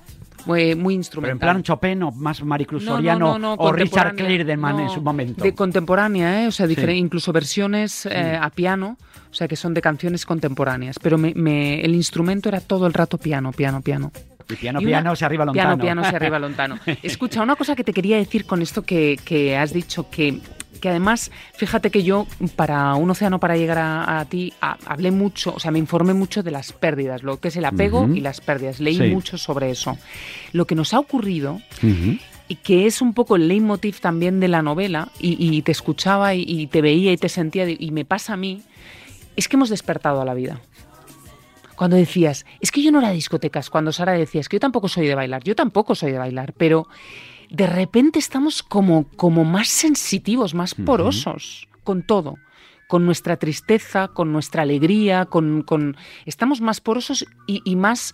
Muy, 0.47 0.75
muy 0.75 0.75
pero 0.75 0.91
instrumental. 0.93 1.33
en 1.33 1.39
plan 1.39 1.63
Chopin 1.63 2.03
o 2.03 2.11
más 2.11 2.41
Maricruz 2.43 2.83
No, 2.83 2.91
no, 2.91 2.95
Soriano 2.97 3.37
no, 3.37 3.39
no, 3.39 3.53
o 3.55 3.71
Richard. 3.71 4.15
Clayderman 4.15 4.79
en 4.79 4.89
su 4.89 5.01
momento. 5.01 5.43
De 5.43 5.53
contemporánea, 5.53 6.43
¿eh? 6.43 6.47
o 6.47 6.51
sea, 6.51 6.67
Sí. 6.67 6.75
incluso 6.91 7.31
versiones 7.33 8.05
eh, 8.05 8.37
a 8.41 8.49
piano, 8.49 8.97
o 9.29 9.33
sea, 9.33 9.47
que 9.47 9.55
son 9.55 9.73
de 9.73 9.81
canciones 9.81 10.25
contemporáneas. 10.25 10.97
Pero 10.99 11.17
me, 11.17 11.33
me- 11.35 11.81
el 11.81 11.93
instrumento 11.95 12.49
era 12.49 12.59
todo 12.61 12.87
el 12.87 12.93
rato 12.93 13.17
piano, 13.17 13.51
piano, 13.51 13.81
piano. 13.81 14.11
Y 14.49 14.55
piano, 14.55 14.79
Y 14.79 14.85
una- 14.85 14.89
piano, 14.91 15.15
se 15.15 15.25
arriba 15.25 15.43
lontano. 15.45 15.77
Piano, 15.77 15.83
piano, 15.83 16.03
se 16.09 16.15
arriba 16.15 16.39
lontano. 16.39 16.79
Escucha, 17.03 17.41
una 17.41 17.55
cosa 17.57 17.75
que 17.75 17.83
te 17.83 17.91
quería 17.93 18.15
decir 18.17 18.45
con 18.45 18.61
esto 18.61 18.83
que, 18.83 19.19
que 19.25 19.57
has 19.57 19.73
dicho, 19.73 20.09
que, 20.09 20.39
que 20.81 20.89
además, 20.89 21.31
fíjate 21.55 21.89
que 21.89 22.03
yo, 22.03 22.27
para 22.55 22.93
Un 22.95 23.09
océano 23.09 23.39
para 23.39 23.57
llegar 23.57 23.77
a, 23.79 24.19
a 24.19 24.25
ti, 24.25 24.53
a- 24.61 24.77
hablé 24.85 25.09
mucho, 25.11 25.53
o 25.55 25.59
sea, 25.59 25.71
me 25.71 25.79
informé 25.79 26.13
mucho 26.13 26.43
de 26.43 26.51
las 26.51 26.71
pérdidas, 26.73 27.23
lo 27.23 27.39
que 27.39 27.47
es 27.47 27.55
el 27.55 27.65
apego 27.65 28.07
y 28.07 28.19
las 28.21 28.41
pérdidas. 28.41 28.79
Leí 28.79 28.95
Sí. 28.97 29.03
mucho 29.09 29.37
sobre 29.37 29.71
eso. 29.71 29.97
Lo 30.53 30.65
que 30.65 30.75
nos 30.75 30.93
ha 30.93 30.99
ocurrido 30.99 31.61
y 32.49 32.55
que 32.55 32.85
es 32.85 33.01
un 33.01 33.13
poco 33.13 33.35
el 33.35 33.47
leitmotiv 33.47 33.99
también 33.99 34.39
de 34.39 34.47
la 34.47 34.61
novela, 34.61 35.09
y, 35.19 35.35
y 35.57 35.61
te 35.63 35.71
escuchaba 35.71 36.33
y, 36.35 36.43
y 36.47 36.67
te 36.67 36.81
veía 36.81 37.11
y 37.11 37.17
te 37.17 37.27
sentía, 37.29 37.67
y 37.69 37.91
me 37.91 38.05
pasa 38.05 38.33
a 38.33 38.37
mí, 38.37 38.61
es 39.35 39.47
que 39.49 39.55
hemos 39.55 39.69
despertado 39.69 40.21
a 40.21 40.25
la 40.25 40.33
vida. 40.33 40.61
Cuando 41.75 41.95
decías, 41.95 42.45
es 42.59 42.71
que 42.71 42.81
yo 42.81 42.91
no 42.91 42.99
era 42.99 43.09
de 43.09 43.15
discotecas, 43.15 43.69
cuando 43.69 43.91
Sara 43.91 44.13
decía, 44.13 44.41
es 44.41 44.49
que 44.49 44.55
yo 44.55 44.59
tampoco 44.61 44.87
soy 44.87 45.07
de 45.07 45.13
bailar, 45.15 45.43
yo 45.43 45.55
tampoco 45.55 45.93
soy 45.93 46.11
de 46.11 46.17
bailar, 46.17 46.53
pero 46.57 46.87
de 47.49 47.67
repente 47.67 48.19
estamos 48.19 48.63
como, 48.63 49.05
como 49.15 49.43
más 49.45 49.67
sensitivos, 49.69 50.53
más 50.53 50.73
porosos 50.85 51.67
con 51.83 52.03
todo, 52.03 52.35
con 52.87 53.05
nuestra 53.05 53.37
tristeza, 53.37 54.09
con 54.09 54.31
nuestra 54.31 54.63
alegría, 54.63 55.25
con, 55.25 55.61
con- 55.63 55.95
estamos 56.25 56.61
más 56.61 56.81
porosos 56.81 57.25
y, 57.47 57.61
y 57.65 57.75
más, 57.75 58.13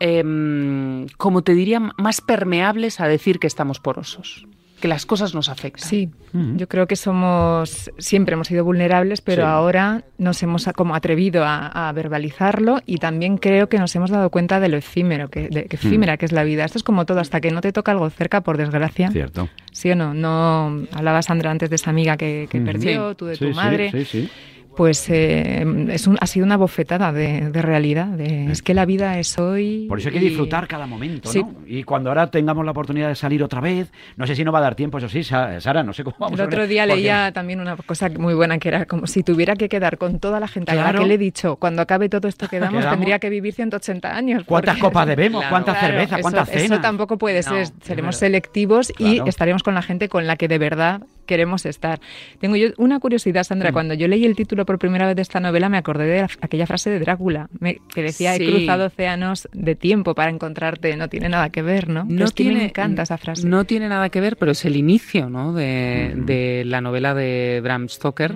em, 0.00 1.06
como 1.18 1.42
te 1.42 1.54
diría, 1.54 1.80
más 1.98 2.20
permeables 2.20 3.00
a 3.00 3.08
decir 3.08 3.38
que 3.38 3.46
estamos 3.46 3.80
porosos, 3.80 4.46
que 4.80 4.88
las 4.88 5.06
cosas 5.06 5.34
nos 5.34 5.48
afectan. 5.48 5.88
Sí, 5.88 6.10
Ujú. 6.34 6.56
yo 6.56 6.68
creo 6.68 6.86
que 6.86 6.96
somos, 6.96 7.90
siempre 7.98 8.34
hemos 8.34 8.48
sido 8.48 8.64
vulnerables, 8.64 9.20
pero 9.20 9.42
Sí. 9.42 9.48
ahora 9.48 10.04
nos 10.18 10.42
hemos 10.42 10.66
como 10.74 10.94
atrevido 10.94 11.44
a, 11.44 11.88
a 11.88 11.92
verbalizarlo 11.92 12.80
y 12.86 12.96
también 12.98 13.36
creo 13.36 13.68
que 13.68 13.78
nos 13.78 13.94
hemos 13.94 14.10
dado 14.10 14.30
cuenta 14.30 14.58
de 14.60 14.68
lo 14.68 14.76
efímero, 14.76 15.28
que, 15.28 15.48
de, 15.48 15.64
que 15.66 15.76
efímera 15.76 16.16
que 16.16 16.26
es 16.26 16.32
la 16.32 16.42
vida. 16.44 16.64
Esto 16.64 16.78
es 16.78 16.84
como 16.84 17.06
todo, 17.06 17.20
hasta 17.20 17.40
que 17.40 17.50
no 17.50 17.60
te 17.60 17.72
toca 17.72 17.92
algo 17.92 18.08
cerca, 18.10 18.40
por 18.40 18.56
desgracia. 18.56 19.10
Cierto. 19.10 19.48
¿Sí 19.72 19.90
o 19.90 19.96
no? 19.96 20.14
No 20.14 20.86
hablaba 20.92 21.22
Sandra 21.22 21.50
antes 21.50 21.70
de 21.70 21.76
esa 21.76 21.90
amiga 21.90 22.16
que, 22.16 22.48
que 22.50 22.58
Ujú. 22.58 22.66
perdió, 22.66 23.14
tú 23.14 23.26
de 23.26 23.36
Sí, 23.36 23.44
tu 23.44 23.50
sí, 23.50 23.56
madre. 23.56 23.90
Sí, 23.92 24.04
sí. 24.04 24.30
Pues 24.76 25.10
eh, 25.10 25.64
es 25.90 26.06
un- 26.06 26.16
ha 26.20 26.26
sido 26.26 26.46
una 26.46 26.56
bofetada 26.56 27.12
de, 27.12 27.50
de 27.50 27.62
realidad. 27.62 28.06
de- 28.06 28.50
es 28.50 28.62
que 28.62 28.72
la 28.74 28.84
vida 28.86 29.18
es 29.18 29.38
hoy. 29.38 29.86
Por 29.88 29.98
eso 29.98 30.08
hay 30.08 30.14
que 30.18 30.24
y- 30.24 30.28
disfrutar 30.28 30.66
cada 30.68 30.86
momento, 30.86 31.30
Sí. 31.30 31.40
¿no? 31.42 31.54
Y 31.66 31.82
cuando 31.82 32.08
ahora 32.10 32.30
tengamos 32.30 32.64
la 32.64 32.70
oportunidad 32.70 33.08
de 33.08 33.14
salir 33.14 33.42
otra 33.42 33.60
vez, 33.60 33.92
no 34.16 34.26
sé 34.26 34.34
si 34.36 34.44
no 34.44 34.52
va 34.52 34.58
a 34.58 34.62
dar 34.62 34.74
tiempo, 34.74 34.98
eso 34.98 35.08
sí, 35.08 35.22
Sa- 35.24 35.60
Sara, 35.60 35.82
no 35.82 35.92
sé 35.92 36.04
cómo 36.04 36.16
vamos 36.18 36.38
El 36.38 36.44
a 36.44 36.46
otro 36.48 36.60
ver, 36.60 36.68
día 36.68 36.84
porque- 36.84 36.96
leía 36.96 37.32
también 37.32 37.60
una 37.60 37.76
cosa 37.76 38.08
muy 38.16 38.34
buena 38.34 38.58
que 38.58 38.68
era 38.68 38.86
como 38.86 39.06
si 39.06 39.22
tuviera 39.22 39.54
que 39.56 39.68
quedar 39.68 39.98
con 39.98 40.18
toda 40.20 40.40
la 40.40 40.48
gente 40.48 40.72
a 40.72 40.74
la 40.76 40.82
Claro. 40.82 41.00
que 41.00 41.06
le 41.06 41.14
he 41.14 41.18
dicho, 41.18 41.56
cuando 41.56 41.82
acabe 41.82 42.08
todo 42.08 42.28
esto 42.28 42.48
que 42.48 42.58
damos, 42.60 42.78
Quedamos. 42.80 42.96
tendría 42.98 43.18
que 43.18 43.28
vivir 43.30 43.52
180 43.54 44.14
años. 44.16 44.44
¿Cuántas 44.46 44.74
porque- 44.76 44.80
copas 44.88 45.06
bebemos? 45.06 45.40
Claro. 45.50 45.50
¿Cuánta 45.52 45.72
Claro, 45.72 45.86
cerveza? 45.88 46.14
eso- 46.16 46.22
¿Cuántas 46.22 46.48
cenas? 46.48 46.64
Eso 46.64 46.80
tampoco 46.80 47.18
puede 47.18 47.42
ser. 47.42 47.66
Seremos 47.82 48.16
selectivos 48.16 48.92
Claro. 48.96 49.24
y 49.26 49.28
estaremos 49.28 49.62
con 49.62 49.74
la 49.74 49.82
gente 49.82 50.08
con 50.08 50.26
la 50.26 50.36
que 50.36 50.48
de 50.48 50.58
verdad 50.58 51.02
queremos 51.30 51.64
estar. 51.64 52.00
Tengo 52.40 52.56
yo 52.56 52.68
una 52.76 52.98
curiosidad, 52.98 53.42
Mm. 53.42 53.44
Sandra. 53.44 53.72
Cuando 53.72 53.94
yo 53.94 54.08
leí 54.08 54.24
el 54.26 54.34
título 54.34 54.66
por 54.66 54.78
primera 54.80 55.06
vez 55.06 55.14
de 55.16 55.22
esta 55.22 55.38
novela, 55.40 55.68
me 55.68 55.78
acordé 55.78 56.04
de 56.06 56.20
la- 56.22 56.28
aquella 56.40 56.66
frase 56.66 56.90
de 56.90 56.98
Drácula, 56.98 57.48
me- 57.60 57.78
que 57.94 58.02
decía, 58.02 58.34
Sí. 58.34 58.42
he 58.42 58.50
cruzado 58.50 58.86
océanos 58.86 59.48
de 59.52 59.74
tiempo 59.76 60.14
para 60.16 60.30
encontrarte. 60.30 60.96
No 60.96 61.08
tiene 61.08 61.28
nada 61.28 61.50
que 61.50 61.62
ver, 61.62 61.88
¿no? 61.88 62.06
Pero 62.08 62.24
es 62.24 62.32
que 62.32 62.44
me 62.50 62.64
encanta 62.64 63.02
esa 63.02 63.16
frase. 63.18 63.46
No 63.46 63.64
tiene 63.64 63.88
nada 63.88 64.08
que 64.08 64.20
ver, 64.20 64.36
pero 64.36 64.50
es 64.52 64.64
el 64.64 64.76
inicio 64.76 65.30
¿no? 65.30 65.52
de, 65.54 66.62
la 66.66 66.80
novela 66.80 67.14
de 67.14 67.60
Bram 67.62 67.88
Stoker. 67.88 68.34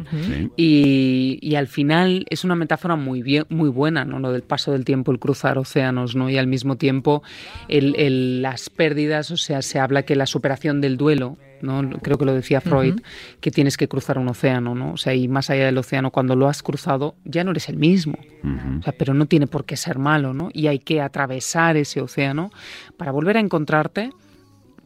Y, 0.57 1.39
y 1.43 1.55
al 1.57 1.67
final 1.69 2.25
es 2.31 2.45
una 2.45 2.55
metáfora 2.55 2.97
muy 2.97 3.23
bien, 3.23 3.45
muy 3.49 3.69
buena, 3.69 4.05
¿no? 4.05 4.19
Lo 4.21 4.33
del 4.33 4.43
paso 4.43 4.73
del 4.73 4.85
tiempo, 4.85 5.11
el 5.13 5.19
cruzar 5.19 5.59
océanos, 5.59 6.15
¿no? 6.15 6.31
Y 6.31 6.39
al 6.39 6.47
mismo 6.47 6.77
tiempo 6.77 7.23
el, 7.69 7.95
el- 7.99 8.43
las 8.43 8.71
pérdidas, 8.71 9.31
o 9.31 9.37
sea, 9.37 9.63
se 9.63 9.79
habla 9.79 10.03
que 10.05 10.15
la 10.17 10.27
superación 10.27 10.81
del 10.81 10.97
duelo, 10.97 11.37
¿no? 11.65 11.99
Creo 12.01 12.17
que 12.19 12.25
lo 12.25 12.33
decía 12.35 12.61
Freud, 12.61 13.01
que 13.41 13.51
tienes 13.51 13.77
que 13.77 13.89
cruzar 13.89 14.19
un 14.19 14.29
océano, 14.29 14.75
¿no? 14.77 14.93
O 14.93 14.97
sea, 14.97 15.15
y 15.15 15.27
más 15.27 15.51
allá 15.51 15.65
del 15.67 15.79
océano, 15.79 16.11
cuando 16.13 16.37
lo 16.37 16.49
has 16.49 16.63
cruzado, 16.63 17.17
ya 17.25 17.43
no 17.43 17.51
eres 17.51 17.69
el 17.69 17.77
mismo. 17.77 18.17
Ujú. 18.45 18.79
O 18.79 18.83
sea, 18.83 18.93
pero 18.97 19.15
no 19.15 19.27
tiene 19.27 19.47
por 19.49 19.65
qué 19.65 19.77
ser 19.77 19.99
malo, 19.99 20.33
¿no? 20.35 20.51
Y 20.53 20.69
hay 20.69 20.79
que 20.79 21.01
atravesar 21.01 21.77
ese 21.77 22.01
océano 22.01 22.51
para 22.97 23.11
volver 23.11 23.37
a 23.37 23.41
encontrarte, 23.41 24.11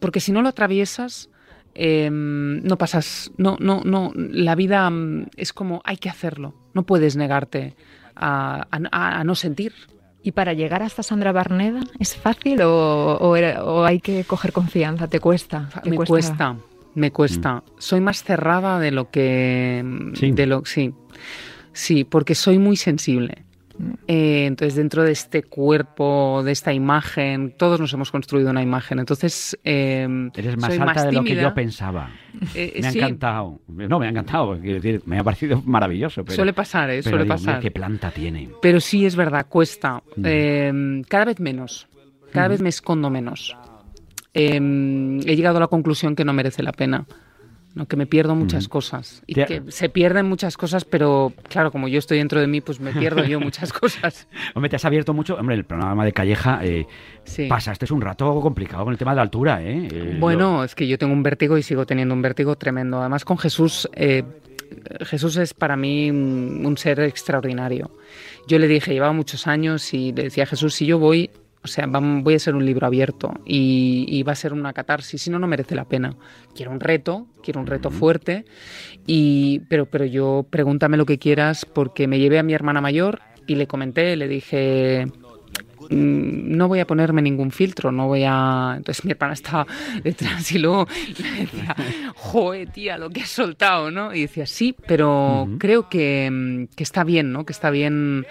porque 0.00 0.20
si 0.20 0.32
no 0.32 0.40
lo 0.42 0.48
atraviesas, 0.48 1.28
eh, 1.74 2.08
no 2.10 2.78
pasas, 2.78 3.30
no, 3.36 3.56
no, 3.60 3.82
no, 3.84 4.12
la 4.14 4.54
vida 4.54 4.88
mm, 4.88 5.26
es 5.36 5.52
como 5.52 5.82
hay 5.84 5.96
que 5.98 6.08
hacerlo, 6.08 6.54
no 6.74 6.84
puedes 6.84 7.16
negarte 7.16 7.74
a, 8.16 8.66
a- 8.70 9.20
a 9.20 9.24
no 9.24 9.34
sentir. 9.34 9.72
¿Y 10.22 10.32
para 10.32 10.52
llegar 10.52 10.82
hasta 10.82 11.02
Sandra 11.02 11.32
Barneda 11.32 11.80
es 11.98 12.16
fácil 12.16 12.60
o, 12.62 13.14
o 13.20 13.84
hay 13.84 14.00
que 14.00 14.24
coger 14.24 14.52
confianza? 14.52 15.08
¿Te 15.08 15.20
cuesta? 15.20 15.68
¿Te 15.82 15.90
Me 15.90 15.96
cuesta, 15.96 16.56
me 16.94 17.12
cuesta. 17.12 17.62
Soy 17.78 18.00
más 18.00 18.22
cerrada 18.24 18.78
de 18.80 18.90
lo 18.90 19.10
que, 19.10 19.82
mm, 19.84 20.14
Sí. 20.16 20.30
de 20.32 20.46
lo, 20.46 20.64
sí, 20.64 20.92
sí, 21.72 22.04
porque 22.04 22.34
soy 22.34 22.58
muy 22.58 22.76
sensible. 22.76 23.44
Eh, 24.06 24.46
entonces, 24.46 24.74
dentro 24.74 25.04
de 25.04 25.12
este 25.12 25.42
cuerpo, 25.42 26.42
de 26.44 26.52
esta 26.52 26.72
imagen, 26.72 27.54
todos 27.56 27.80
nos 27.80 27.92
hemos 27.92 28.10
construido 28.10 28.50
una 28.50 28.62
imagen. 28.62 28.98
Entonces, 28.98 29.58
eh, 29.64 30.06
Eres 30.34 30.56
más 30.56 30.74
soy 30.74 30.82
alta 30.82 31.04
de 31.06 31.12
lo 31.12 31.24
que 31.24 31.36
yo 31.36 31.54
pensaba. 31.54 32.10
Eh, 32.54 32.78
Me 32.80 32.88
ha 32.88 32.92
sí, 32.92 32.98
encantado. 32.98 33.60
No, 33.68 33.98
me 33.98 34.06
ha 34.06 34.10
encantado. 34.10 34.58
Quiero 34.60 34.80
decir, 34.80 35.02
me 35.06 35.18
ha 35.18 35.24
parecido 35.24 35.62
maravilloso. 35.64 36.24
Pero, 36.24 36.36
suele 36.36 36.52
pasar, 36.52 36.90
¿eh? 36.90 37.00
pero 37.04 37.10
suele 37.10 37.24
digo, 37.24 37.34
pasar. 37.34 37.46
mira 37.54 37.60
qué 37.60 37.70
planta 37.70 38.10
tiene. 38.10 38.48
Pero 38.60 38.80
sí 38.80 39.06
es 39.06 39.14
verdad, 39.14 39.46
cuesta. 39.48 40.02
Mm. 40.16 40.22
Eh, 40.24 41.02
cada 41.08 41.24
vez 41.26 41.40
menos. 41.40 41.88
Cada 42.32 42.48
vez 42.48 42.60
me 42.60 42.68
escondo 42.68 43.10
menos. 43.10 43.56
Eh, 44.34 44.56
he 44.56 45.36
llegado 45.36 45.56
a 45.56 45.60
la 45.60 45.66
conclusión 45.68 46.14
que 46.14 46.24
no 46.24 46.32
merece 46.32 46.62
la 46.62 46.72
pena. 46.72 47.06
¿No? 47.78 47.86
que 47.86 47.96
me 47.96 48.06
pierdo 48.06 48.34
muchas 48.34 48.68
cosas 48.68 49.22
y 49.26 49.34
que 49.34 49.62
se 49.68 49.88
pierden 49.88 50.26
muchas 50.28 50.56
cosas, 50.56 50.84
pero 50.84 51.32
claro, 51.48 51.70
como 51.70 51.88
yo 51.88 51.98
estoy 51.98 52.18
dentro 52.18 52.40
de 52.40 52.46
mí, 52.46 52.60
pues 52.60 52.80
me 52.80 52.92
pierdo 52.92 53.24
yo 53.24 53.40
muchas 53.40 53.72
cosas. 53.72 54.28
Hombre, 54.54 54.68
te 54.68 54.76
has 54.76 54.84
abierto 54.84 55.14
mucho. 55.14 55.36
Hombre, 55.36 55.54
el 55.54 55.64
programa 55.64 56.04
de 56.04 56.12
Calleja 56.12 56.60
eh, 56.62 56.86
Sí. 57.24 57.46
pasaste 57.46 57.90
un 57.92 58.00
rato 58.00 58.40
complicado 58.40 58.84
con 58.84 58.92
el 58.92 58.98
tema 58.98 59.12
de 59.12 59.16
la 59.16 59.22
altura, 59.22 59.62
¿eh? 59.62 59.88
Eh, 59.90 60.16
Bueno, 60.18 60.64
es 60.64 60.74
que 60.74 60.86
yo 60.88 60.98
tengo 60.98 61.12
un 61.12 61.22
vértigo 61.22 61.56
y 61.56 61.62
sigo 61.62 61.86
teniendo 61.86 62.14
un 62.14 62.22
vértigo 62.22 62.56
tremendo. 62.56 62.98
Además, 63.00 63.24
con 63.24 63.38
Jesús, 63.38 63.88
eh, 63.94 64.24
Jesús 65.02 65.36
es 65.36 65.54
para 65.54 65.76
mí 65.76 66.10
un, 66.10 66.62
un 66.66 66.76
ser 66.76 67.00
extraordinario. 67.00 67.90
Yo 68.46 68.58
le 68.58 68.66
dije, 68.66 68.92
llevaba 68.92 69.12
muchos 69.12 69.46
años 69.46 69.94
y 69.94 70.12
le 70.12 70.24
decía 70.24 70.44
a 70.44 70.46
Jesús, 70.46 70.74
si 70.74 70.86
yo 70.86 70.98
voy, 70.98 71.30
o 71.68 71.72
sea, 71.72 71.86
voy 71.86 72.34
a 72.34 72.38
ser 72.38 72.54
un 72.54 72.64
libro 72.64 72.86
abierto 72.86 73.34
y, 73.44 74.06
y 74.08 74.22
va 74.22 74.32
a 74.32 74.36
ser 74.36 74.52
una 74.52 74.72
catarsis, 74.72 75.20
si 75.20 75.30
no, 75.30 75.38
no 75.38 75.46
merece 75.46 75.74
la 75.74 75.84
pena. 75.84 76.16
Quiero 76.54 76.70
un 76.72 76.80
reto, 76.80 77.26
quiero 77.42 77.60
un 77.60 77.66
reto 77.66 77.90
fuerte, 77.90 78.46
y, 79.06 79.60
pero, 79.68 79.86
pero 79.86 80.04
yo 80.06 80.46
pregúntame 80.48 80.96
lo 80.96 81.06
que 81.06 81.18
quieras 81.18 81.66
porque 81.66 82.06
me 82.06 82.18
llevé 82.18 82.38
a 82.38 82.42
mi 82.42 82.54
hermana 82.54 82.80
mayor 82.80 83.20
y 83.46 83.54
le 83.56 83.66
comenté, 83.66 84.16
le 84.16 84.28
dije, 84.28 85.06
"Mm, 85.90 86.56
no 86.56 86.68
voy 86.68 86.80
a 86.80 86.86
ponerme 86.86 87.22
ningún 87.22 87.50
filtro, 87.50 87.92
no 87.92 88.06
voy 88.06 88.24
a... 88.26 88.74
Entonces 88.76 89.04
mi 89.04 89.12
hermana 89.12 89.34
estaba 89.34 89.66
detrás 90.02 90.50
y 90.52 90.58
luego 90.58 90.86
me 91.22 91.40
decía, 91.40 91.76
joe, 92.14 92.66
tía, 92.66 92.98
lo 92.98 93.10
que 93.10 93.20
has 93.22 93.30
soltado, 93.30 93.90
¿no? 93.90 94.14
Y 94.14 94.22
decía, 94.22 94.46
sí, 94.46 94.74
pero 94.86 95.48
creo 95.58 95.88
que, 95.88 96.66
que 96.74 96.82
está 96.82 97.04
bien, 97.04 97.32
¿no? 97.32 97.44
Que 97.44 97.52
está 97.52 97.70
bien... 97.70 98.26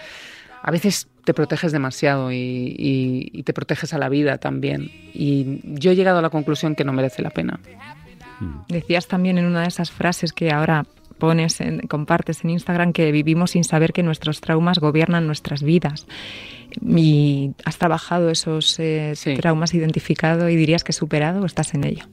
A 0.67 0.71
veces 0.71 1.07
te 1.23 1.33
proteges 1.33 1.71
demasiado 1.71 2.29
y, 2.31 2.35
y- 2.35 3.29
y 3.31 3.43
te 3.43 3.53
proteges 3.53 3.93
a 3.93 3.97
la 3.97 4.09
vida 4.09 4.37
también. 4.37 4.91
Y 5.13 5.61
yo 5.63 5.91
he 5.91 5.95
llegado 5.95 6.19
a 6.19 6.21
la 6.21 6.29
conclusión 6.29 6.75
que 6.75 6.83
no 6.83 6.91
merece 6.91 7.21
la 7.21 7.29
pena. 7.29 7.59
Decías 8.67 9.07
también 9.07 9.37
en 9.37 9.45
una 9.45 9.61
de 9.61 9.67
esas 9.69 9.91
frases 9.91 10.33
que 10.33 10.51
ahora 10.51 10.85
pones, 11.19 11.61
en- 11.61 11.79
compartes 11.87 12.43
en 12.43 12.49
Instagram, 12.51 12.91
que 12.91 13.11
vivimos 13.13 13.51
sin 13.51 13.63
saber 13.63 13.93
que 13.93 14.03
nuestros 14.03 14.41
traumas 14.41 14.79
gobiernan 14.79 15.25
nuestras 15.25 15.63
vidas. 15.63 16.05
Y 16.85 17.51
has 17.65 17.77
trabajado 17.77 18.29
esos 18.29 18.79
eh, 18.79 19.13
Sí. 19.15 19.35
traumas, 19.35 19.73
identificado 19.73 20.49
y 20.49 20.55
dirías 20.55 20.83
que 20.83 20.93
superado 20.93 21.41
o 21.41 21.45
estás 21.45 21.73
en 21.73 21.83
ello. 21.83 22.05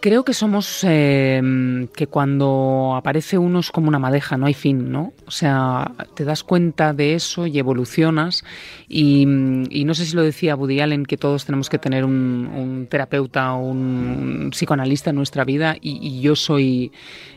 Creo 0.00 0.24
que 0.24 0.34
somos 0.34 0.84
eh, 0.86 1.86
que 1.96 2.06
cuando 2.06 2.94
aparece 2.96 3.38
uno 3.38 3.60
es 3.60 3.70
como 3.70 3.88
una 3.88 3.98
madeja, 3.98 4.36
no 4.36 4.46
hay 4.46 4.54
fin, 4.54 4.90
¿no? 4.92 5.12
O 5.26 5.30
sea, 5.30 5.92
te 6.14 6.24
das 6.24 6.44
cuenta 6.44 6.92
de 6.92 7.14
eso 7.14 7.46
y 7.46 7.58
evolucionas. 7.58 8.44
Y, 8.88 9.22
y 9.70 9.84
no 9.84 9.94
sé 9.94 10.04
si 10.04 10.14
lo 10.14 10.22
decía 10.22 10.56
Woody 10.56 10.80
Allen, 10.80 11.04
que 11.04 11.16
todos 11.16 11.44
tenemos 11.46 11.68
que 11.68 11.78
tener 11.78 12.04
un, 12.04 12.48
un 12.54 12.86
terapeuta 12.88 13.54
o 13.54 13.66
un 13.70 14.50
psicoanalista 14.52 15.10
en 15.10 15.16
nuestra 15.16 15.44
vida, 15.44 15.76
y, 15.80 15.98
y 16.06 16.20
yo 16.20 16.36
soy 16.36 16.92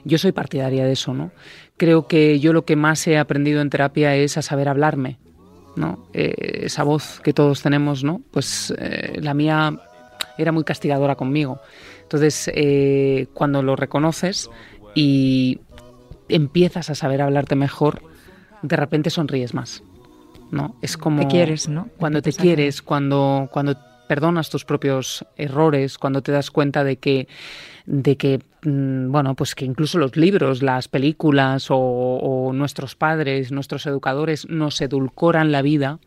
yo 0.05 0.17
soy 0.17 0.31
partidaria 0.31 0.85
de 0.85 0.93
eso, 0.93 1.13
¿no? 1.13 1.31
Creo 1.77 2.07
que 2.07 2.39
yo 2.39 2.51
lo 2.53 2.65
que 2.65 2.75
más 2.75 3.05
he 3.07 3.17
aprendido 3.17 3.61
en 3.61 3.69
terapia 3.69 4.15
es 4.15 4.37
a 4.37 4.41
saber 4.41 4.67
hablarme, 4.67 5.17
¿no? 5.75 6.07
Eh, 6.13 6.61
esa 6.63 6.83
voz 6.83 7.19
que 7.23 7.33
todos 7.33 7.61
tenemos, 7.61 8.03
¿no? 8.03 8.21
Pues 8.31 8.73
eh, 8.77 9.19
la 9.21 9.33
mía 9.33 9.77
era 10.37 10.51
muy 10.51 10.63
castigadora 10.63 11.15
conmigo. 11.15 11.59
Entonces, 12.01 12.49
eh, 12.53 13.27
cuando 13.33 13.61
lo 13.61 13.75
reconoces 13.75 14.49
y 14.95 15.59
empiezas 16.27 16.89
a 16.89 16.95
saber 16.95 17.21
hablarte 17.21 17.55
mejor, 17.55 18.01
de 18.61 18.75
repente 18.75 19.09
sonríes 19.09 19.53
más. 19.53 19.83
¿no? 20.51 20.75
Es 20.81 20.97
como 20.97 21.21
Te 21.21 21.27
quieres, 21.27 21.69
¿no? 21.69 21.89
cuando 21.97 22.21
te 22.21 22.33
quieres, 22.33 22.81
cuando, 22.81 23.49
cuando 23.51 23.75
perdonas 24.09 24.49
tus 24.49 24.65
propios 24.65 25.23
errores, 25.37 25.99
cuando 25.99 26.23
te 26.23 26.31
das 26.31 26.49
cuenta 26.49 26.83
de 26.83 26.97
que, 26.97 27.27
de 27.85 28.17
que 28.17 28.39
mm, 28.63 29.11
bueno, 29.11 29.35
pues 29.35 29.53
que 29.53 29.65
incluso 29.65 29.99
los 29.99 30.17
libros, 30.17 30.63
las 30.63 30.87
películas 30.87 31.67
o, 31.69 32.49
nuestros 32.53 32.95
padres, 32.95 33.51
nuestros 33.51 33.85
educadores 33.85 34.49
nos 34.49 34.81
edulcoran 34.81 35.51
la 35.51 35.61
vida. 35.61 35.99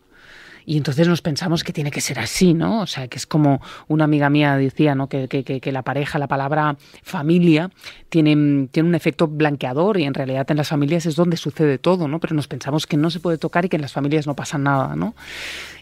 Y 0.65 0.77
entonces 0.77 1.09
nos 1.09 1.23
pensamos 1.23 1.65
que 1.65 1.73
tiene 1.73 1.91
que 1.91 2.01
ser 2.01 2.19
así, 2.21 2.55
¿no? 2.55 2.83
O 2.83 2.87
sea, 2.87 3.09
que 3.09 3.19
es 3.19 3.27
como 3.27 3.61
una 3.89 4.05
amiga 4.05 4.31
mía 4.31 4.57
decía, 4.57 4.95
¿no? 4.95 5.09
Que, 5.09 5.27
que- 5.29 5.43
que- 5.45 5.73
la 5.73 5.83
pareja, 5.83 6.19
la 6.21 6.29
palabra 6.29 6.77
familia, 7.03 7.71
tiene, 8.11 8.69
tiene 8.71 8.89
un 8.89 8.95
efecto 8.95 9.27
blanqueador 9.27 9.99
y 9.99 10.05
en 10.05 10.15
realidad 10.15 10.49
en 10.51 10.57
las 10.59 10.69
familias 10.69 11.07
es 11.07 11.17
donde 11.17 11.37
sucede 11.37 11.79
todo, 11.79 12.07
¿no? 12.07 12.21
Pero 12.21 12.35
nos 12.37 12.47
pensamos 12.47 12.87
que 12.87 12.97
no 12.97 13.11
se 13.11 13.19
puede 13.19 13.39
tocar 13.39 13.65
y 13.65 13.69
que 13.69 13.77
en 13.77 13.83
las 13.83 13.93
familias 13.93 14.27
no 14.29 14.35
pasa 14.37 14.57
nada, 14.59 14.95
¿no? 14.97 15.15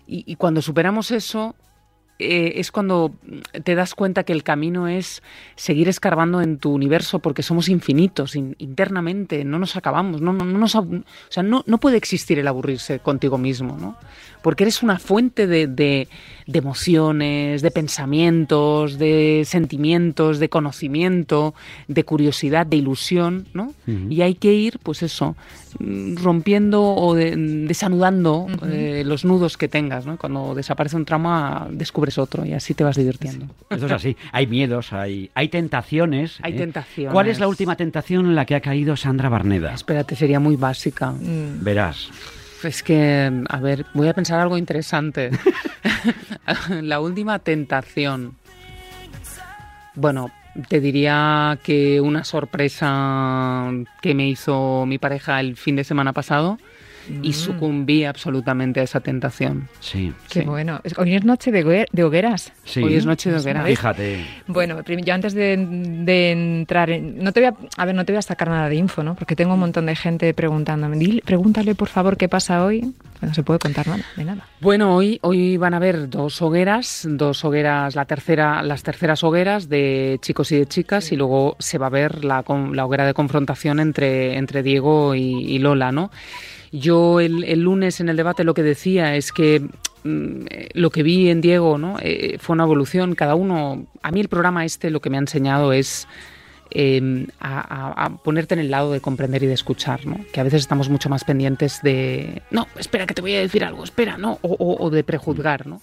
Y 0.06 0.34
cuando 0.36 0.60
superamos 0.62 1.10
eso, 1.10 1.54
eh, 2.20 2.52
es 2.60 2.70
cuando 2.70 3.12
te 3.64 3.74
das 3.74 3.94
cuenta 3.94 4.24
que 4.24 4.32
el 4.32 4.42
camino 4.42 4.88
es 4.88 5.22
seguir 5.56 5.88
escarbando 5.88 6.40
en 6.42 6.58
tu 6.58 6.72
universo 6.72 7.18
porque 7.18 7.42
somos 7.42 7.68
infinitos 7.68 8.36
in- 8.36 8.54
internamente, 8.58 9.44
no 9.44 9.58
nos 9.58 9.76
acabamos, 9.76 10.20
no, 10.20 10.32
no, 10.32 10.44
no 10.44 10.58
nos, 10.58 10.76
ab- 10.76 11.00
o 11.02 11.04
sea, 11.32 11.42
no, 11.42 11.64
no 11.66 11.78
puede 11.78 11.96
existir 11.96 12.38
el 12.38 12.46
aburrirse 12.48 12.98
contigo 12.98 13.38
mismo, 13.38 13.76
¿no? 13.80 13.96
Porque 14.42 14.64
eres 14.64 14.82
una 14.82 14.98
fuente 14.98 15.46
de, 15.46 15.66
de- 15.66 16.08
de 16.46 16.58
emociones, 16.58 17.60
de 17.62 17.70
pensamientos, 17.70 18.98
de 18.98 19.42
sentimientos, 19.46 20.38
de 20.38 20.48
conocimiento, 20.48 21.54
de 21.88 22.04
curiosidad, 22.04 22.66
de 22.66 22.76
ilusión, 22.78 23.46
¿no? 23.54 23.74
Y 23.86 24.22
hay 24.22 24.34
que 24.34 24.52
ir, 24.54 24.78
pues 24.82 25.02
eso, 25.02 25.36
rompiendo 26.16 26.82
o 26.82 27.14
de- 27.14 27.36
desanudando 27.36 28.46
eh, 28.66 29.02
los 29.04 29.24
nudos 29.24 29.56
que 29.56 29.68
tengas, 29.68 30.06
¿no? 30.06 30.16
Cuando 30.16 30.54
desaparece 30.54 30.96
un 30.96 31.04
trauma, 31.04 31.68
descubres 31.70 32.09
otro 32.18 32.44
y 32.44 32.52
así 32.52 32.74
te 32.74 32.84
vas 32.84 32.96
divirtiendo. 32.96 33.46
Esto 33.68 33.86
es 33.86 33.92
así. 33.92 34.16
Hay 34.32 34.46
miedos, 34.46 34.92
hay, 34.92 35.30
hay 35.34 35.48
tentaciones. 35.48 36.38
Hay 36.42 36.54
¿eh? 36.54 36.58
tentaciones. 36.58 37.12
¿Cuál 37.12 37.28
es 37.28 37.40
la 37.40 37.48
última 37.48 37.76
tentación 37.76 38.26
en 38.26 38.34
la 38.34 38.44
que 38.44 38.54
ha 38.54 38.60
caído 38.60 38.96
Sandra 38.96 39.28
Barneda? 39.28 39.74
Espérate, 39.74 40.16
sería 40.16 40.40
muy 40.40 40.56
básica. 40.56 41.12
Mm, 41.12 41.62
Verás. 41.62 42.10
Es 42.62 42.82
que, 42.82 43.44
a 43.48 43.60
ver, 43.60 43.86
voy 43.94 44.08
a 44.08 44.14
pensar 44.14 44.38
algo 44.40 44.58
interesante. 44.58 45.30
la 46.82 47.00
última 47.00 47.38
tentación. 47.38 48.36
Bueno, 49.94 50.30
te 50.68 50.80
diría 50.80 51.58
que 51.62 52.00
una 52.00 52.24
sorpresa 52.24 53.70
que 54.00 54.14
me 54.14 54.28
hizo 54.28 54.84
mi 54.86 54.98
pareja 54.98 55.40
el 55.40 55.56
fin 55.56 55.76
de 55.76 55.84
semana 55.84 56.12
pasado 56.12 56.58
y 57.22 57.32
sucumbí 57.32 58.04
absolutamente 58.04 58.80
a 58.80 58.82
esa 58.82 59.00
tentación. 59.00 59.68
Sí. 59.80 60.12
Qué 60.30 60.40
Sí. 60.40 60.46
bueno. 60.46 60.80
Hoy 60.96 61.14
es 61.14 61.24
noche 61.24 61.50
de, 61.52 61.64
hogue- 61.64 61.86
de 61.92 62.04
hogueras. 62.04 62.52
sí. 62.64 62.82
Hoy 62.82 62.94
es 62.94 63.06
noche 63.06 63.30
de 63.30 63.38
hoguera. 63.38 63.62
Fíjate. 63.64 64.24
Bueno, 64.46 64.80
yo 64.84 65.14
antes 65.14 65.34
de, 65.34 65.56
de 65.56 66.30
entrar 66.32 66.90
en... 66.90 67.22
No 67.22 67.32
te 67.32 67.40
voy 67.40 67.48
a, 67.48 67.54
a 67.76 67.84
ver, 67.84 67.94
no 67.94 68.04
te 68.04 68.12
voy 68.12 68.18
a 68.18 68.22
sacar 68.22 68.48
nada 68.48 68.68
de 68.68 68.76
info, 68.76 69.02
¿no? 69.02 69.14
Porque 69.14 69.36
tengo 69.36 69.54
un 69.54 69.60
montón 69.60 69.86
de 69.86 69.96
gente 69.96 70.32
preguntándome. 70.34 70.96
Dile- 70.96 71.22
pregúntale, 71.24 71.74
por 71.74 71.88
favor, 71.88 72.16
qué 72.16 72.28
pasa 72.28 72.64
hoy. 72.64 72.92
No 73.20 73.34
se 73.34 73.42
puede 73.42 73.58
contar 73.58 73.86
nada, 73.86 74.02
de 74.16 74.24
nada. 74.24 74.46
Bueno, 74.62 74.94
hoy, 74.96 75.18
hoy 75.20 75.58
van 75.58 75.74
a 75.74 75.76
haber 75.76 76.08
dos 76.08 76.40
hogueras, 76.40 77.06
dos 77.06 77.44
hogueras, 77.44 77.94
la 77.94 78.06
tercera, 78.06 78.62
las 78.62 78.82
terceras 78.82 79.22
hogueras 79.22 79.68
de 79.68 80.18
chicos 80.22 80.50
y 80.52 80.56
de 80.56 80.64
chicas, 80.66 81.12
y 81.12 81.16
luego 81.16 81.54
se 81.58 81.76
va 81.76 81.88
a 81.88 81.90
ver 81.90 82.24
la, 82.24 82.42
la 82.72 82.86
hoguera 82.86 83.04
de 83.04 83.12
confrontación 83.12 83.78
entre, 83.78 84.38
entre 84.38 84.62
Diego 84.62 85.14
y, 85.14 85.20
y 85.44 85.58
Lola, 85.58 85.92
¿no? 85.92 86.10
Yo 86.72 87.20
el, 87.20 87.44
el 87.44 87.60
lunes 87.60 88.00
en 88.00 88.08
el 88.08 88.16
debate 88.16 88.44
lo 88.44 88.54
que 88.54 88.62
decía 88.62 89.16
es 89.16 89.32
que 89.32 89.60
mm, 90.04 90.44
lo 90.74 90.90
que 90.90 91.02
vi 91.02 91.28
en 91.30 91.40
Diego, 91.40 91.78
¿no? 91.78 91.96
Eh, 92.00 92.36
fue 92.40 92.54
una 92.54 92.64
evolución. 92.64 93.14
Cada 93.14 93.34
uno, 93.34 93.86
a 94.02 94.10
mí 94.12 94.20
el 94.20 94.28
programa 94.28 94.64
este 94.64 94.90
lo 94.90 95.00
que 95.00 95.10
me 95.10 95.16
ha 95.16 95.20
enseñado 95.20 95.72
es 95.72 96.06
a, 97.40 97.60
a- 97.60 98.04
a 98.04 98.10
ponerte 98.18 98.54
en 98.54 98.60
el 98.60 98.70
lado 98.70 98.92
de 98.92 99.00
comprender 99.00 99.42
y 99.42 99.46
de 99.46 99.54
escuchar, 99.54 100.06
¿no? 100.06 100.20
Que 100.32 100.38
a 100.40 100.44
veces 100.44 100.60
estamos 100.60 100.88
mucho 100.88 101.08
más 101.08 101.24
pendientes 101.24 101.80
de, 101.82 102.42
no, 102.52 102.68
espera 102.78 103.06
que 103.06 103.14
te 103.14 103.20
voy 103.22 103.34
a 103.34 103.40
decir 103.40 103.64
algo, 103.64 103.82
espera, 103.82 104.16
¿no? 104.18 104.38
O, 104.42 104.52
o- 104.54 104.84
o 104.84 104.90
de 104.90 105.02
prejuzgar, 105.02 105.66
¿no? 105.66 105.80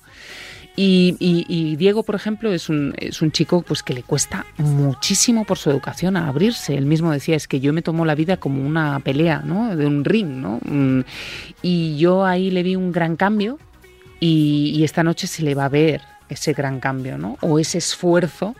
Y, 0.80 1.16
y- 1.20 1.46
y 1.50 1.76
Diego, 1.76 2.04
por 2.04 2.14
ejemplo, 2.14 2.54
es 2.54 2.70
un, 2.70 2.94
es 2.98 3.24
un 3.24 3.32
chico 3.32 3.64
pues, 3.64 3.82
que 3.82 3.96
le 3.96 4.04
cuesta 4.04 4.46
muchísimo 4.60 5.44
por 5.44 5.58
su 5.58 5.72
educación 5.72 6.16
a 6.16 6.28
abrirse. 6.28 6.78
Él 6.78 6.86
mismo 6.86 7.12
decía, 7.12 7.36
es 7.36 7.48
que 7.48 7.60
yo 7.60 7.74
me 7.74 7.82
tomo 7.82 8.06
la 8.06 8.14
vida 8.14 8.38
como 8.38 8.62
una 8.62 9.00
pelea, 9.00 9.42
¿no? 9.44 9.76
De 9.76 9.88
un 9.88 10.06
ring, 10.06 10.28
¿no? 10.40 10.60
Mm, 10.64 11.02
Y 11.64 11.98
yo 11.98 12.24
ahí 12.26 12.52
le 12.52 12.62
vi 12.62 12.76
un 12.76 12.92
gran 12.92 13.16
cambio 13.16 13.58
y, 14.20 14.72
y 14.76 14.84
esta 14.84 15.04
noche 15.04 15.26
se 15.26 15.42
le 15.42 15.56
va 15.56 15.66
a 15.66 15.70
ver 15.70 16.02
ese 16.30 16.54
gran 16.54 16.80
cambio, 16.80 17.18
¿no? 17.18 17.38
O 17.42 17.58
ese 17.58 17.80
esfuerzo 17.80 18.56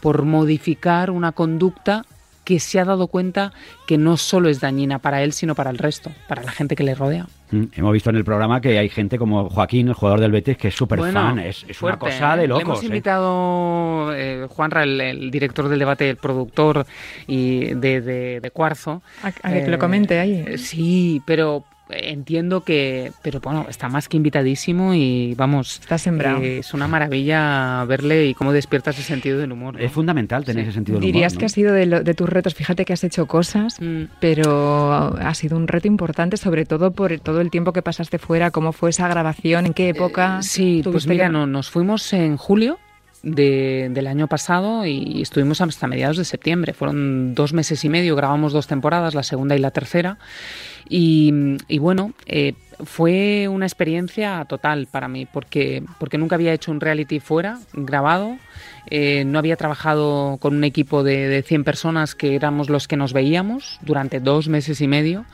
por 0.00 0.22
modificar 0.22 1.10
una 1.10 1.32
conducta 1.32 2.06
que 2.50 2.58
se 2.58 2.80
ha 2.80 2.84
dado 2.84 3.06
cuenta 3.06 3.52
que 3.86 3.96
no 3.96 4.16
solo 4.16 4.48
es 4.48 4.58
dañina 4.60 4.98
para 4.98 5.22
él, 5.22 5.32
sino 5.32 5.54
para 5.54 5.70
el 5.70 5.78
resto, 5.78 6.10
para 6.26 6.42
la 6.42 6.50
gente 6.50 6.74
que 6.74 6.82
le 6.82 6.96
rodea. 6.96 7.28
Mm, 7.52 7.62
Hemos 7.76 7.92
visto 7.92 8.10
en 8.10 8.16
el 8.16 8.24
programa 8.24 8.60
que 8.60 8.76
hay 8.76 8.88
gente 8.88 9.18
como 9.18 9.48
Joaquín, 9.48 9.86
el 9.86 9.94
jugador 9.94 10.18
del 10.18 10.32
Betis, 10.32 10.56
que 10.56 10.66
es 10.66 10.74
súper 10.74 10.98
fan. 11.12 11.38
Es, 11.38 11.64
es 11.68 11.80
una 11.80 11.96
cosa 11.96 12.36
de 12.36 12.42
¿eh? 12.42 12.42
Le 12.42 12.48
locos. 12.48 12.62
hemos 12.64 12.82
¿eh? 12.82 12.86
invitado 12.86 14.12
eh, 14.16 14.46
Juanra, 14.50 14.82
el, 14.82 15.00
el 15.00 15.30
director 15.30 15.68
del 15.68 15.78
debate, 15.78 16.10
el 16.10 16.16
productor 16.16 16.84
y 17.28 17.72
de, 17.74 18.00
de- 18.00 18.40
de 18.40 18.50
Cuarzo. 18.50 19.00
A, 19.22 19.28
a 19.28 19.52
que 19.52 19.68
lo 19.68 19.78
comente 19.78 20.18
ahí. 20.18 20.58
Sí, 20.58 21.22
pero 21.24 21.64
entiendo 21.92 22.62
que, 22.62 23.12
pero 23.22 23.40
bueno, 23.40 23.66
está 23.68 23.88
más 23.88 24.08
que 24.08 24.16
invitadísimo 24.16 24.94
y 24.94 25.34
vamos, 25.34 25.78
Está 25.80 25.98
sembrado. 25.98 26.40
eh, 26.42 26.58
es 26.58 26.74
una 26.74 26.88
maravilla 26.88 27.84
verle 27.86 28.26
y 28.26 28.34
cómo 28.34 28.52
despierta 28.52 28.90
ese 28.90 29.02
sentido 29.02 29.38
del 29.38 29.52
humor. 29.52 29.74
¿no? 29.74 29.80
Es 29.80 29.92
fundamental 29.92 30.44
tener 30.44 30.64
Sí. 30.64 30.68
ese 30.68 30.74
sentido 30.74 30.96
del 30.98 31.04
humor. 31.04 31.12
Dirías 31.14 31.34
¿no? 31.34 31.38
que 31.40 31.46
ha 31.46 31.48
sido 31.48 31.72
de, 31.72 31.86
lo- 31.86 32.02
de 32.02 32.14
tus 32.14 32.28
retos, 32.28 32.54
fíjate 32.54 32.84
que 32.84 32.92
has 32.92 33.04
hecho 33.04 33.26
cosas, 33.26 33.80
Mm. 33.80 34.04
pero 34.20 35.16
ha 35.20 35.34
sido 35.34 35.56
un 35.56 35.68
reto 35.68 35.88
importante, 35.88 36.36
sobre 36.36 36.64
todo 36.66 36.92
por 36.92 37.18
todo 37.20 37.40
el 37.40 37.50
tiempo 37.50 37.72
que 37.72 37.82
pasaste 37.82 38.18
fuera, 38.18 38.50
cómo 38.50 38.72
fue 38.72 38.90
esa 38.90 39.08
grabación, 39.08 39.66
en 39.66 39.74
qué 39.74 39.88
época. 39.88 40.38
Eh, 40.40 40.42
Sí, 40.42 40.80
pues 40.84 41.06
mira, 41.06 41.26
que- 41.26 41.32
no, 41.32 41.46
nos 41.46 41.70
fuimos 41.70 42.12
en 42.12 42.36
julio 42.36 42.78
de- 43.22 43.88
del 43.92 44.06
año 44.06 44.26
pasado 44.26 44.86
y 44.86 45.20
estuvimos 45.22 45.60
hasta 45.60 45.86
mediados 45.86 46.16
de 46.16 46.24
septiembre. 46.24 46.72
Fueron 46.72 47.34
dos 47.34 47.52
meses 47.52 47.84
y 47.84 47.88
medio, 47.88 48.16
grabamos 48.16 48.52
dos 48.52 48.66
temporadas, 48.66 49.14
la 49.14 49.22
segunda 49.22 49.56
y 49.56 49.58
la 49.58 49.70
tercera. 49.70 50.18
Y, 50.88 51.32
y 51.68 51.78
bueno, 51.78 52.12
eh, 52.26 52.54
fue 52.84 53.46
una 53.48 53.66
experiencia 53.66 54.44
total 54.48 54.88
para 54.90 55.06
mí, 55.08 55.26
porque, 55.30 55.82
porque 55.98 56.18
nunca 56.18 56.34
había 56.36 56.52
hecho 56.52 56.70
un 56.70 56.80
reality 56.80 57.20
fuera, 57.20 57.58
grabado. 57.74 58.36
eh, 58.90 59.24
no 59.26 59.38
había 59.38 59.56
trabajado 59.56 60.38
con 60.40 60.56
un 60.56 60.64
equipo 60.64 61.02
de, 61.04 61.28
de 61.28 61.42
100 61.42 61.62
personas 61.64 62.14
que 62.14 62.34
éramos 62.34 62.70
los 62.70 62.88
que 62.88 62.96
nos 62.96 63.12
veíamos 63.12 63.78
durante 63.82 64.18
dos 64.18 64.48
meses 64.48 64.80
y 64.80 64.88
medio. 64.88 65.24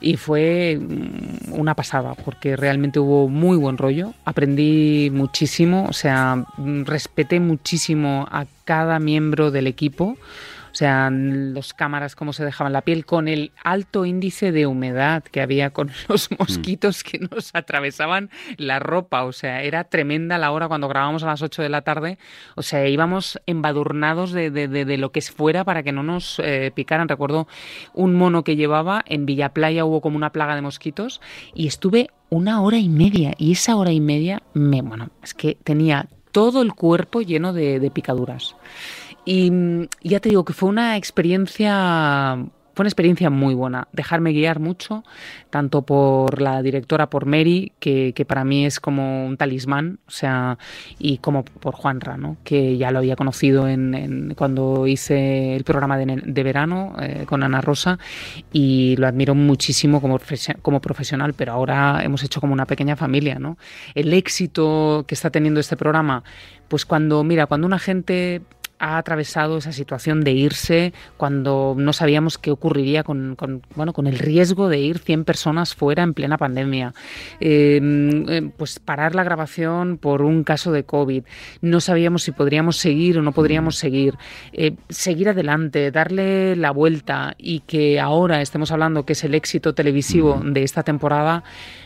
Y 0.00 0.16
fue 0.16 0.78
mm, 0.80 1.52
una 1.52 1.74
pasada, 1.74 2.14
porque 2.14 2.56
realmente 2.56 2.98
hubo 2.98 3.28
muy 3.28 3.56
buen 3.56 3.78
rollo. 3.78 4.12
Aprendí 4.24 5.10
muchísimo, 5.12 5.86
o 5.88 5.92
sea, 5.92 6.44
mm, 6.56 6.84
respeté 6.84 7.40
muchísimo 7.40 8.26
a 8.30 8.46
cada 8.64 8.98
miembro 8.98 9.50
del 9.50 9.66
equipo. 9.66 10.16
O 10.76 10.78
sea, 10.78 11.08
los 11.10 11.72
cámaras, 11.72 12.14
cómo 12.14 12.34
se 12.34 12.44
dejaban 12.44 12.74
la 12.74 12.82
piel, 12.82 13.06
con 13.06 13.28
el 13.28 13.50
alto 13.64 14.04
índice 14.04 14.52
de 14.52 14.66
humedad 14.66 15.22
que 15.24 15.40
había 15.40 15.70
con 15.70 15.90
los 16.10 16.28
mosquitos 16.38 17.02
que 17.02 17.18
nos 17.18 17.54
atravesaban 17.54 18.28
la 18.58 18.78
ropa. 18.78 19.24
O 19.24 19.32
sea, 19.32 19.62
era 19.62 19.84
tremenda 19.84 20.36
la 20.36 20.50
hora 20.52 20.68
cuando 20.68 20.86
grabábamos 20.86 21.22
a 21.22 21.28
las 21.28 21.40
8 21.40 21.62
de 21.62 21.70
la 21.70 21.80
tarde. 21.80 22.18
O 22.56 22.62
sea, 22.62 22.86
íbamos 22.86 23.40
embadurnados 23.46 24.32
de, 24.32 24.50
de- 24.50 24.68
de- 24.68 24.84
de 24.84 24.98
lo 24.98 25.12
que 25.12 25.22
fuera 25.22 25.64
para 25.64 25.82
que 25.82 25.92
no 25.92 26.02
nos 26.02 26.38
eh, 26.44 26.70
picaran. 26.74 27.08
Recuerdo 27.08 27.48
un 27.94 28.14
mono 28.14 28.44
que 28.44 28.56
llevaba 28.56 29.02
en 29.06 29.24
Villa 29.24 29.54
Playa, 29.54 29.86
hubo 29.86 30.02
como 30.02 30.16
una 30.18 30.30
plaga 30.30 30.56
de 30.56 30.60
mosquitos 30.60 31.22
y 31.54 31.68
estuve 31.68 32.10
una 32.28 32.60
hora 32.60 32.76
y 32.76 32.90
media. 32.90 33.32
Y 33.38 33.52
esa 33.52 33.76
hora 33.76 33.92
y 33.92 34.00
media, 34.00 34.42
me, 34.52 34.82
bueno, 34.82 35.08
es 35.22 35.32
que 35.32 35.56
tenía 35.64 36.06
todo 36.32 36.60
el 36.60 36.74
cuerpo 36.74 37.22
lleno 37.22 37.54
de 37.54 37.90
picaduras. 37.90 38.54
Y 39.28 39.50
ya 40.02 40.20
te 40.20 40.28
digo 40.28 40.44
que 40.44 40.52
fue 40.52 40.68
una 40.68 40.96
experiencia, 40.96 42.36
fue 42.74 42.82
una 42.84 42.88
experiencia 42.88 43.28
muy 43.28 43.54
buena. 43.54 43.88
Dejarme 43.90 44.30
guiar 44.30 44.60
mucho, 44.60 45.02
tanto 45.50 45.82
por 45.82 46.40
la 46.40 46.62
directora, 46.62 47.10
por 47.10 47.26
Mary, 47.26 47.72
que, 47.80 48.12
que 48.14 48.24
para 48.24 48.44
mí 48.44 48.64
es 48.64 48.78
como 48.78 49.26
un 49.26 49.36
talismán, 49.36 49.98
o 50.06 50.12
sea, 50.12 50.58
y 51.00 51.18
como 51.18 51.44
por 51.44 51.74
Juanra, 51.74 52.16
¿no? 52.16 52.36
que 52.44 52.76
ya 52.76 52.92
lo 52.92 53.00
había 53.00 53.16
conocido 53.16 53.66
en, 53.66 54.32
cuando 54.36 54.86
hice 54.86 55.56
el 55.56 55.64
programa 55.64 55.98
de, 55.98 56.22
de 56.24 56.42
verano 56.44 56.94
eh, 57.00 57.24
con 57.26 57.42
Ana 57.42 57.60
Rosa 57.60 57.98
y 58.52 58.94
lo 58.96 59.08
admiro 59.08 59.34
muchísimo 59.34 60.00
como, 60.00 60.20
como 60.62 60.80
profesional, 60.80 61.34
pero 61.34 61.52
ahora 61.52 62.04
hemos 62.04 62.22
hecho 62.22 62.40
como 62.40 62.52
una 62.52 62.66
pequeña 62.66 62.94
familia, 62.94 63.40
¿no? 63.40 63.58
El 63.96 64.12
éxito 64.12 65.04
que 65.08 65.16
está 65.16 65.30
teniendo 65.30 65.58
este 65.58 65.76
programa, 65.76 66.22
pues 66.68 66.84
cuando, 66.86 67.24
mira, 67.24 67.46
cuando 67.46 67.66
una 67.66 67.80
gente 67.80 68.42
ha 68.78 68.98
atravesado 68.98 69.58
esa 69.58 69.72
situación 69.72 70.22
de 70.22 70.32
irse 70.32 70.92
cuando 71.16 71.74
no 71.76 71.92
sabíamos 71.92 72.38
qué 72.38 72.50
ocurriría 72.50 73.02
con, 73.02 73.36
con, 73.36 73.62
bueno, 73.74 73.92
con 73.92 74.06
el 74.06 74.18
riesgo 74.18 74.68
de 74.68 74.78
ir 74.78 74.98
100 74.98 75.24
personas 75.24 75.74
fuera 75.74 76.02
en 76.02 76.14
plena 76.14 76.38
pandemia. 76.38 76.94
Eh, 77.40 77.80
eh, 78.28 78.50
pues 78.56 78.78
parar 78.78 79.14
la 79.14 79.24
grabación 79.24 79.98
por 79.98 80.22
un 80.22 80.44
caso 80.44 80.72
de 80.72 80.84
COVID. 80.84 81.24
No 81.60 81.80
sabíamos 81.80 82.22
si 82.22 82.32
podríamos 82.32 82.76
seguir 82.76 83.18
o 83.18 83.22
no 83.22 83.32
podríamos 83.32 83.76
seguir. 83.76 84.14
Eh, 84.52 84.74
seguir 84.88 85.28
adelante, 85.28 85.90
darle 85.90 86.56
la 86.56 86.70
vuelta 86.70 87.34
y 87.38 87.60
que 87.60 88.00
ahora 88.00 88.40
estemos 88.40 88.70
hablando 88.70 89.04
que 89.04 89.14
es 89.14 89.24
el 89.24 89.34
éxito 89.34 89.74
televisivo 89.74 90.40
de 90.44 90.62
esta 90.62 90.82
temporada, 90.82 91.44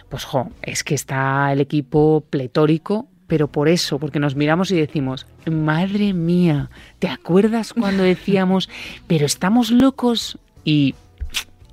pues 0.08 0.24
jo, 0.24 0.50
es 0.62 0.84
que 0.84 0.94
está 0.94 1.52
el 1.52 1.60
equipo 1.60 2.24
pletórico 2.28 3.08
pero 3.30 3.46
por 3.46 3.68
eso, 3.68 4.00
porque 4.00 4.18
nos 4.18 4.34
miramos 4.34 4.72
y 4.72 4.76
decimos, 4.76 5.24
madre 5.48 6.12
mía, 6.12 6.68
¿te 6.98 7.06
acuerdas 7.06 7.72
cuando 7.72 8.02
decíamos, 8.02 8.68
pero 9.06 9.24
estamos 9.24 9.70
locos? 9.70 10.36
Y, 10.64 10.96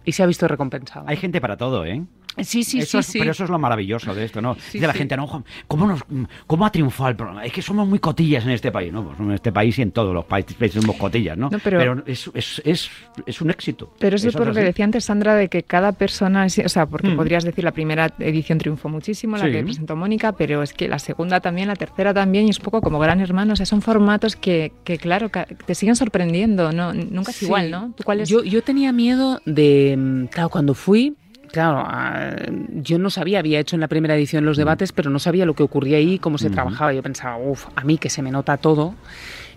y 0.05 0.11
se 0.11 0.21
ha 0.21 0.27
visto 0.27 0.47
recompensado. 0.47 1.07
Hay 1.09 1.17
gente 1.17 1.41
para 1.41 1.57
todo, 1.57 1.83
¿eh? 1.83 2.05
Sí, 2.43 2.63
sí, 2.63 2.79
Eso 2.79 2.91
sí, 2.91 2.97
es- 2.99 3.05
sí. 3.07 3.19
Pero 3.19 3.31
eso 3.31 3.43
es 3.43 3.49
lo 3.49 3.59
maravilloso 3.59 4.13
de 4.13 4.25
esto, 4.25 4.41
¿no? 4.41 4.55
Sí, 4.55 4.73
Dice 4.73 4.87
la 4.87 4.93
gente, 4.93 5.15
no, 5.17 5.43
¿cómo, 5.67 5.87
nos, 5.87 6.01
¿cómo 6.45 6.65
ha 6.65 6.71
triunfado 6.71 7.09
el 7.09 7.15
programa? 7.15 7.45
Es 7.45 7.51
que 7.53 7.61
somos 7.61 7.87
muy 7.87 7.99
cotillas 7.99 8.43
en 8.45 8.51
este 8.51 8.71
país, 8.71 8.91
¿no? 8.93 9.03
Pues 9.03 9.19
en 9.19 9.31
este 9.31 9.51
país 9.51 9.77
y 9.79 9.81
en 9.81 9.91
todos 9.91 10.13
los 10.13 10.25
países 10.25 10.73
somos 10.73 10.95
cotillas, 10.97 11.37
¿no? 11.37 11.49
No, 11.49 11.59
pero- 11.59 12.03
es, 12.05 12.29
es, 12.33 12.61
es, 12.65 12.89
es 13.25 13.41
un 13.41 13.49
éxito. 13.49 13.93
Pero 13.99 14.15
eso 14.15 14.27
es 14.29 14.35
por 14.35 14.47
lo 14.47 14.53
que 14.53 14.59
así. 14.59 14.65
decía 14.67 14.85
antes 14.85 15.05
Sandra, 15.05 15.35
de 15.35 15.47
que 15.49 15.63
cada 15.63 15.91
persona, 15.93 16.45
es- 16.45 16.59
o 16.59 16.69
sea, 16.69 16.85
porque 16.85 17.09
Mm. 17.09 17.15
podrías 17.15 17.43
decir 17.43 17.63
la 17.63 17.71
primera 17.71 18.13
edición 18.19 18.57
triunfó 18.57 18.89
muchísimo, 18.89 19.37
la 19.37 19.49
que 19.49 19.63
presentó 19.63 19.95
Mónica, 19.95 20.31
pero 20.33 20.61
es 20.63 20.73
que 20.73 20.87
la 20.87 20.99
segunda 20.99 21.39
también, 21.39 21.67
la 21.67 21.75
tercera 21.75 22.13
también, 22.13 22.45
y 22.47 22.49
es 22.49 22.59
un 22.59 22.65
poco 22.65 22.81
como 22.81 22.99
Gran 22.99 23.19
Hermano, 23.21 23.53
o 23.53 23.55
sea, 23.55 23.65
son 23.65 23.81
formatos 23.81 24.35
que, 24.35 24.71
que 24.83 24.97
claro, 24.97 25.29
te 25.65 25.75
siguen 25.75 25.95
sorprendiendo, 25.95 26.71
¿no? 26.71 26.93
Nunca 26.93 27.31
es 27.31 27.41
igual, 27.43 27.71
¿no? 27.71 27.93
¿Tú 27.95 28.03
cuál? 28.03 28.23
Yo, 28.25 28.43
yo 28.43 28.61
tenía 28.63 28.91
miedo 28.91 29.41
de, 29.45 29.95
mm, 29.97 30.25
claro, 30.27 30.49
cuando 30.49 30.73
fui, 30.73 31.15
claro, 31.51 31.83
ah, 31.85 32.35
yo 32.71 32.99
no 32.99 33.09
sabía, 33.09 33.39
había 33.39 33.59
hecho 33.59 33.75
en 33.75 33.81
la 33.81 33.87
primera 33.87 34.15
edición 34.15 34.45
los 34.45 34.57
debates, 34.57 34.91
pero 34.91 35.09
no 35.09 35.19
sabía 35.19 35.45
lo 35.45 35.53
que 35.53 35.63
ocurría 35.63 35.97
ahí, 35.97 36.19
cómo 36.19 36.37
se 36.37 36.49
trabajaba. 36.49 36.93
Yo 36.93 37.03
pensaba, 37.03 37.37
uff, 37.37 37.67
a 37.75 37.83
mí 37.83 37.97
que 37.97 38.09
se 38.09 38.21
me 38.21 38.31
nota 38.31 38.57
todo. 38.57 38.95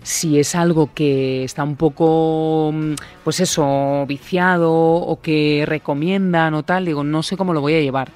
Si 0.03 0.39
es 0.39 0.55
algo 0.55 0.91
que 0.93 1.43
está 1.43 1.63
un 1.63 1.75
poco, 1.75 2.71
mm, 2.73 2.93
pues 3.23 3.39
eso, 3.39 4.05
viciado 4.07 4.71
o 4.73 5.21
que 5.21 5.63
recomiendan 5.67 6.53
o 6.55 6.63
tal, 6.63 6.85
digo, 6.85 7.03
no 7.03 7.21
sé 7.21 7.37
cómo 7.37 7.53
lo 7.53 7.61
voy 7.61 7.75
a 7.75 7.81
llevar. 7.81 8.11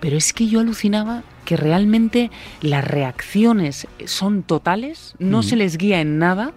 Pero 0.00 0.16
es 0.16 0.32
que 0.32 0.46
yo 0.46 0.60
alucinaba 0.60 1.22
que 1.44 1.56
realmente 1.56 2.30
las 2.60 2.84
reacciones 2.86 3.88
son 4.04 4.42
totales, 4.42 5.14
no 5.18 5.42
se 5.42 5.56
les 5.56 5.76
guía 5.76 6.00
en 6.00 6.18
nada. 6.18 6.52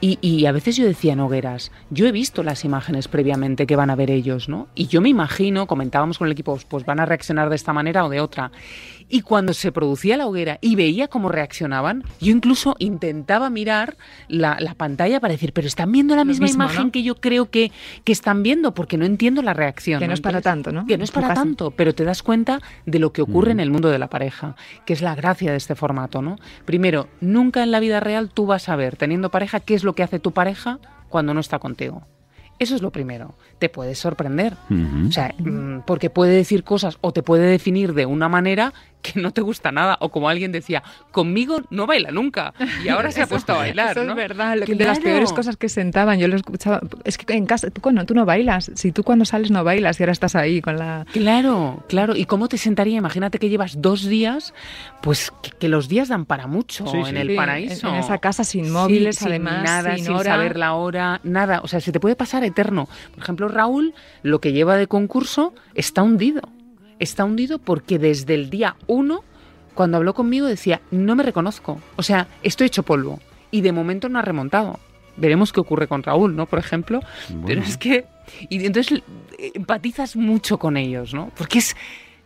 Y, 0.00 0.18
y 0.20 0.46
a 0.46 0.52
veces 0.52 0.76
yo 0.76 0.84
decía 0.84 1.14
en 1.14 1.20
hogueras, 1.20 1.72
yo 1.90 2.06
he 2.06 2.12
visto 2.12 2.42
las 2.44 2.64
imágenes 2.64 3.08
previamente 3.08 3.66
que 3.66 3.74
van 3.74 3.90
a 3.90 3.96
ver 3.96 4.10
ellos, 4.10 4.48
¿no? 4.48 4.68
Y 4.74 4.86
yo 4.86 5.00
me 5.00 5.08
imagino, 5.08 5.66
comentábamos 5.66 6.18
con 6.18 6.28
el 6.28 6.32
equipo, 6.32 6.58
pues 6.68 6.84
van 6.84 7.00
a 7.00 7.06
reaccionar 7.06 7.48
de 7.48 7.56
esta 7.56 7.72
manera 7.72 8.04
o 8.04 8.08
de 8.08 8.20
otra. 8.20 8.52
Y 9.08 9.22
cuando 9.22 9.54
se 9.54 9.72
producía 9.72 10.16
la 10.16 10.26
hoguera 10.26 10.58
y 10.60 10.76
veía 10.76 11.08
cómo 11.08 11.28
reaccionaban, 11.28 12.04
yo 12.20 12.30
incluso 12.32 12.76
intentaba 12.78 13.50
mirar 13.50 13.96
la, 14.28 14.58
la 14.60 14.74
pantalla 14.74 15.20
para 15.20 15.32
decir, 15.32 15.52
pero 15.52 15.66
están 15.66 15.92
viendo 15.92 16.14
la 16.14 16.24
misma 16.24 16.44
mismo, 16.44 16.64
imagen 16.64 16.86
¿no? 16.86 16.92
que 16.92 17.02
yo 17.02 17.14
creo 17.16 17.50
que, 17.50 17.72
que 18.04 18.12
están 18.12 18.42
viendo, 18.42 18.74
porque 18.74 18.98
no 18.98 19.04
entiendo 19.06 19.42
la 19.42 19.54
reacción. 19.54 19.98
que 20.00 20.08
no 20.08 20.14
es 20.14 20.20
para 20.20 20.38
Entonces, 20.38 20.64
tanto, 20.64 20.72
¿no? 20.72 20.86
que 20.86 20.98
no 20.98 21.04
es 21.04 21.10
para 21.10 21.34
tanto, 21.34 21.70
pero 21.70 21.94
te 21.94 22.04
das 22.04 22.22
cuenta 22.22 22.60
de 22.86 22.98
lo 22.98 23.12
que 23.12 23.22
ocurre 23.22 23.52
en 23.52 23.60
el 23.60 23.70
mundo 23.70 23.88
de 23.88 23.98
la 23.98 24.08
pareja, 24.08 24.56
que 24.84 24.92
es 24.92 25.02
la 25.02 25.14
gracia 25.14 25.50
de 25.50 25.56
este 25.56 25.74
formato, 25.74 26.22
¿no? 26.22 26.38
Primero, 26.64 27.08
nunca 27.20 27.62
en 27.62 27.70
la 27.70 27.80
vida 27.80 28.00
real 28.00 28.30
tú 28.30 28.46
vas 28.46 28.68
a 28.68 28.76
ver, 28.76 28.96
teniendo 28.96 29.30
pareja, 29.30 29.60
qué 29.60 29.74
es 29.74 29.84
lo 29.84 29.94
que 29.94 30.02
hace 30.02 30.18
tu 30.18 30.32
pareja 30.32 30.78
cuando 31.08 31.34
no 31.34 31.40
está 31.40 31.58
contigo. 31.58 32.02
Eso 32.58 32.74
es 32.74 32.82
lo 32.82 32.90
primero. 32.90 33.34
Te 33.58 33.68
puedes 33.68 33.98
sorprender. 33.98 34.56
O 35.08 35.12
sea, 35.12 35.32
mm, 35.38 35.80
porque 35.86 36.10
puede 36.10 36.34
decir 36.34 36.64
cosas 36.64 36.98
o 37.00 37.12
te 37.12 37.22
puede 37.22 37.46
definir 37.46 37.94
de 37.94 38.04
una 38.04 38.28
manera 38.28 38.72
que 39.02 39.20
no 39.20 39.30
te 39.32 39.40
gusta 39.40 39.72
nada. 39.72 39.96
O 40.00 40.10
como 40.10 40.28
alguien 40.28 40.52
decía, 40.52 40.82
conmigo 41.12 41.62
no 41.70 41.86
baila 41.86 42.10
nunca. 42.10 42.52
Y 42.84 42.88
ahora 42.88 43.10
se 43.10 43.22
ha 43.22 43.26
puesto 43.26 43.52
a 43.54 43.58
bailar. 43.58 43.92
Eso 43.92 44.04
¿no? 44.04 44.10
es 44.12 44.16
verdad, 44.16 44.56
lo 44.58 44.66
que- 44.66 44.74
de 44.74 44.84
las 44.84 44.98
Claro. 44.98 45.12
peores 45.14 45.32
cosas 45.32 45.56
que 45.56 45.68
sentaban, 45.68 46.18
yo 46.18 46.28
lo 46.28 46.36
escuchaba. 46.36 46.80
Es 47.04 47.16
que 47.18 47.32
en 47.34 47.46
casa, 47.46 47.70
tú, 47.70 47.80
cuando, 47.80 48.04
tú 48.04 48.14
no 48.14 48.24
bailas, 48.24 48.70
si 48.74 48.92
tú 48.92 49.02
cuando 49.04 49.24
sales 49.24 49.50
no 49.50 49.64
bailas 49.64 49.98
y 49.98 50.02
ahora 50.02 50.12
estás 50.12 50.34
ahí 50.36 50.60
con 50.60 50.76
la... 50.78 51.06
Claro, 51.12 51.84
claro. 51.88 52.16
¿Y 52.16 52.24
cómo 52.26 52.48
te 52.48 52.58
sentaría? 52.58 52.98
Imagínate 52.98 53.38
que 53.38 53.48
llevas 53.48 53.80
dos 53.80 54.04
días, 54.04 54.52
pues 55.02 55.32
que, 55.42 55.50
que 55.50 55.68
los 55.68 55.88
días 55.88 56.08
dan 56.08 56.24
para 56.26 56.46
mucho 56.46 56.86
Sí, 56.86 56.98
sí. 57.04 57.10
en 57.10 57.16
el 57.16 57.28
Sí, 57.28 57.36
paraíso. 57.36 57.88
en- 57.88 57.94
en 57.94 58.00
esa 58.00 58.18
casa 58.18 58.44
sin 58.44 58.70
móviles, 58.70 59.16
sin 59.16 59.28
además, 59.28 59.62
nada, 59.64 59.94
sin 59.96 60.04
sin 60.06 60.14
hora. 60.14 60.32
saber 60.32 60.56
la 60.58 60.74
hora, 60.74 61.20
nada. 61.22 61.60
O 61.62 61.68
sea, 61.68 61.80
se 61.80 61.92
te 61.92 62.00
puede 62.00 62.16
pasar 62.16 62.44
eterno. 62.44 62.88
Por 63.14 63.22
ejemplo, 63.22 63.48
Raúl, 63.48 63.94
lo 64.22 64.40
que 64.40 64.52
lleva 64.52 64.76
de 64.76 64.86
concurso 64.86 65.54
está 65.74 66.02
hundido. 66.02 66.42
Está 66.98 67.24
hundido 67.24 67.58
porque 67.58 67.98
desde 67.98 68.34
el 68.34 68.50
día 68.50 68.76
uno, 68.86 69.22
cuando 69.74 69.96
habló 69.96 70.14
conmigo, 70.14 70.46
decía, 70.46 70.80
no 70.90 71.14
me 71.16 71.22
reconozco. 71.22 71.80
O 71.96 72.02
sea, 72.02 72.26
estoy 72.42 72.66
hecho 72.68 72.82
polvo. 72.82 73.20
Y 73.50 73.60
de 73.62 73.72
momento 73.72 74.08
no 74.08 74.18
ha 74.18 74.22
remontado. 74.22 74.78
Veremos 75.16 75.52
qué 75.52 75.60
ocurre 75.60 75.86
con 75.88 76.02
Raúl, 76.02 76.36
¿no? 76.36 76.46
Por 76.46 76.58
ejemplo. 76.58 77.00
Pero 77.46 77.62
es 77.62 77.76
que. 77.76 78.04
Y 78.48 78.64
entonces 78.66 79.02
empatizas 79.54 80.16
mucho 80.16 80.58
con 80.58 80.76
ellos, 80.76 81.14
¿no? 81.14 81.30
Porque 81.36 81.58
es. 81.58 81.76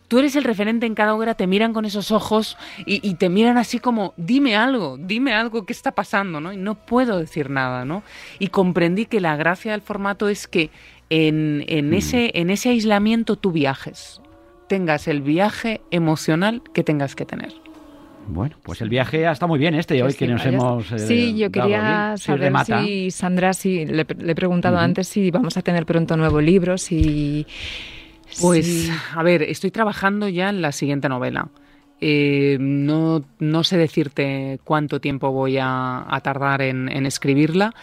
Tú 0.09 0.19
eres 0.19 0.35
el 0.35 0.43
referente 0.43 0.85
en 0.85 0.93
cada 0.93 1.15
hoguera, 1.15 1.33
te 1.33 1.47
miran 1.47 1.73
con 1.73 1.85
esos 1.85 2.11
ojos 2.11 2.55
y, 2.85 2.99
y 3.07 3.15
te 3.15 3.29
miran 3.29 3.57
así 3.57 3.79
como, 3.79 4.13
dime 4.15 4.55
algo, 4.55 4.97
dime 4.99 5.33
algo, 5.33 5.65
¿qué 5.65 5.73
está 5.73 5.91
pasando? 5.91 6.39
¿no? 6.39 6.53
Y 6.53 6.57
no 6.57 6.75
puedo 6.75 7.17
decir 7.17 7.49
nada, 7.49 7.83
¿no? 7.83 8.03
Y 8.37 8.49
comprendí 8.49 9.07
que 9.07 9.19
la 9.21 9.35
gracia 9.37 9.71
del 9.71 9.81
formato 9.81 10.29
es 10.29 10.47
que 10.47 10.69
en, 11.09 11.63
en 11.67 11.89
Mm. 11.89 11.93
ese, 11.93 12.31
en 12.35 12.49
ese 12.51 12.69
aislamiento 12.69 13.37
tú 13.37 13.51
viajes. 13.53 14.21
Tengas 14.73 15.07
el 15.07 15.21
viaje 15.21 15.81
emocional 15.91 16.63
que 16.73 16.83
tengas 16.83 17.15
que 17.15 17.25
tener. 17.25 17.53
Bueno, 18.25 18.55
pues 18.63 18.81
el 18.81 18.89
viaje 18.89 19.29
está 19.29 19.45
muy 19.45 19.59
bien 19.59 19.75
este 19.75 20.01
hoy 20.01 20.15
que 20.15 20.25
nos 20.25 20.43
hemos. 20.43 20.91
eh, 20.91 20.97
sí, 20.97 21.37
yo 21.37 21.51
dado 21.51 21.67
quería. 21.67 22.13
Sí, 22.17 22.23
saber 22.23 22.41
remata. 22.41 22.83
si 22.83 23.11
Sandra, 23.11 23.53
si 23.53 23.85
le, 23.85 24.03
le 24.17 24.31
he 24.31 24.35
preguntado 24.35 24.79
antes 24.79 25.07
si 25.07 25.29
vamos 25.29 25.57
a 25.57 25.61
tener 25.61 25.85
pronto 25.85 26.17
nuevo 26.17 26.41
libro, 26.41 26.79
si... 26.79 27.45
Pues, 28.41 28.89
a 29.15 29.21
ver, 29.21 29.43
estoy 29.43 29.69
trabajando 29.69 30.27
ya 30.27 30.49
en 30.49 30.63
la 30.63 30.71
siguiente 30.71 31.07
novela. 31.07 31.49
Eh, 32.01 32.57
no, 32.59 33.23
no 33.37 33.63
sé 33.63 33.77
decirte 33.77 34.59
cuánto 34.63 34.99
tiempo 34.99 35.31
voy 35.31 35.59
a, 35.59 36.03
a 36.07 36.19
tardar 36.21 36.63
en, 36.63 36.89
en 36.89 37.05
escribirla, 37.05 37.75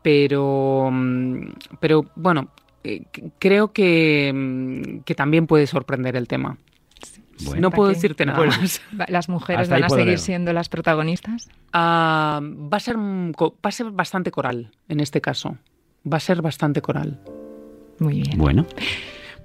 pero, 0.00 0.88
mm, 0.90 1.48
pero 1.78 2.06
bueno, 2.16 2.48
eh, 2.84 3.04
creo 3.38 3.72
que, 3.72 4.32
mm, 4.34 5.00
que 5.00 5.14
también 5.14 5.46
puede 5.46 5.66
sorprender 5.66 6.16
el 6.16 6.28
tema. 6.28 6.58
Bueno. 7.44 7.60
no 7.60 7.70
puedo 7.70 7.88
decirte 7.88 8.26
nada 8.26 8.44
más. 8.44 8.80
¿Las 9.08 9.28
mujeres 9.28 9.68
van 9.68 9.84
a 9.84 9.88
seguir 9.88 10.06
leer. 10.06 10.18
siendo 10.18 10.52
las 10.52 10.68
protagonistas? 10.68 11.48
Ah, 11.72 12.40
va, 12.42 12.76
a 12.76 12.80
ser, 12.80 12.96
va 12.96 13.52
a 13.62 13.70
ser 13.70 13.90
bastante 13.92 14.32
coral 14.32 14.72
en 14.88 15.00
este 15.00 15.20
caso. 15.20 15.56
Va 16.10 16.16
a 16.16 16.20
ser 16.20 16.42
bastante 16.42 16.82
coral. 16.82 17.20
Muy 18.00 18.22
bien. 18.22 18.38
Bueno. 18.38 18.66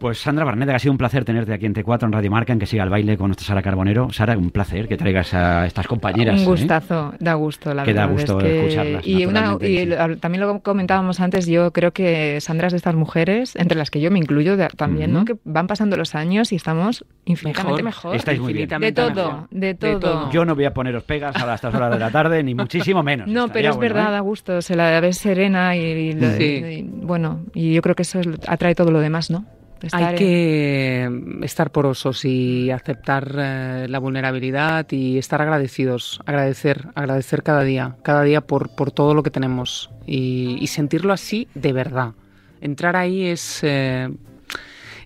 Pues 0.04 0.18
Sandra 0.20 0.44
Barneda, 0.44 0.76
ha 0.76 0.80
sido 0.80 0.92
un 0.92 0.98
placer 0.98 1.24
tenerte 1.24 1.54
aquí 1.54 1.66
en 1.66 1.74
T4 1.74 2.04
en 2.04 2.12
Radio 2.12 2.30
Marca, 2.30 2.52
en 2.52 2.60
que 2.60 2.66
siga 2.66 2.84
el 2.84 2.90
baile 2.90 3.16
con 3.16 3.28
nuestra 3.28 3.48
Sara 3.48 3.62
Carbonero. 3.62 4.12
Sara, 4.12 4.38
un 4.38 4.52
placer 4.52 4.90
que 4.90 4.98
traigas 4.98 5.34
a 5.34 5.66
estas 5.66 5.88
compañeras. 5.88 6.36
Un 6.36 6.44
¿eh? 6.44 6.46
gustazo, 6.46 7.14
da 7.22 7.36
gusto, 7.36 7.74
la 7.74 7.86
Que 7.86 7.94
da 7.94 8.06
gusto 8.08 8.38
es 8.40 8.44
que- 8.44 8.60
escucharlas, 8.66 9.08
Y, 9.08 9.26
una, 9.26 9.56
y 9.62 9.78
sí. 9.78 9.90
también 10.20 10.42
lo 10.42 10.60
comentábamos 10.62 11.22
antes, 11.22 11.48
yo 11.48 11.72
creo 11.72 11.92
que 11.94 12.42
Sandra 12.42 12.68
es 12.68 12.74
de 12.74 12.78
estas 12.78 12.96
mujeres, 12.96 13.56
entre 13.56 13.78
las 13.78 13.90
que 13.90 14.02
yo 14.02 14.12
me 14.12 14.20
incluyo 14.20 14.58
de- 14.58 14.68
también. 14.76 15.14
¿no? 15.14 15.24
Que 15.24 15.38
van 15.46 15.68
pasando 15.68 15.96
los 15.96 16.16
años 16.16 16.52
y 16.52 16.58
estamos 16.58 17.06
infinitamente 17.24 17.82
Mejor. 17.82 18.12
mejor. 18.12 18.16
Estáis 18.18 18.42
muy 18.42 18.52
bien. 18.52 18.68
De 18.68 18.76
Infinitamente 18.76 19.14
todo, 19.22 19.32
mejor. 19.32 19.50
de 19.52 19.74
todo. 19.74 20.32
Yo 20.32 20.44
no 20.44 20.54
voy 20.54 20.66
a 20.66 20.74
poneros 20.74 21.04
pegas 21.06 21.34
a 21.42 21.56
estas 21.56 21.74
horas 21.74 21.92
de 21.94 22.00
la 22.00 22.12
tarde, 22.12 22.44
ni 22.44 22.54
muchísimo 22.54 23.04
menos. 23.04 23.30
No, 23.30 23.46
Estaría 23.46 23.54
pero 23.54 23.70
es 23.70 23.76
bueno, 23.78 23.94
verdad, 23.96 24.10
¿eh? 24.10 24.14
da 24.16 24.20
gusto, 24.20 24.62
se 24.62 24.76
la 24.76 25.00
ves 25.00 25.18
serena 25.18 25.78
y, 25.78 25.80
y 25.80 26.12
lo- 26.12 26.30
Sí. 26.34 26.44
y- 26.44 26.82
bueno, 27.06 27.40
y 27.54 27.74
yo 27.74 27.82
creo 27.82 27.96
que 27.96 28.02
eso 28.02 28.20
es- 28.20 28.28
atrae 28.50 28.76
todo 28.76 28.92
lo 28.92 29.00
demás, 29.00 29.32
¿no? 29.32 29.46
Estar 29.84 30.02
Hay 30.02 30.10
en- 30.12 30.18
que 30.18 31.46
estar 31.46 31.72
porosos 31.72 32.24
y 32.26 32.72
aceptar 32.72 33.36
eh, 33.38 33.86
la 33.90 34.00
vulnerabilidad 34.00 34.90
y 34.92 35.18
estar 35.18 35.42
agradecidos, 35.42 36.22
agradecer, 36.26 36.88
agradecer 36.96 37.44
cada 37.44 37.64
día, 37.64 37.98
cada 38.02 38.24
día 38.24 38.42
por, 38.42 38.74
por 38.76 38.92
todo 38.92 39.14
lo 39.14 39.22
que 39.24 39.30
tenemos 39.30 39.90
y, 40.08 40.58
y 40.60 40.68
sentirlo 40.68 41.12
así 41.14 41.48
de 41.54 41.74
verdad. 41.74 42.14
Entrar 42.62 42.96
ahí 42.96 43.26
es, 43.26 43.60
eh, 43.64 44.10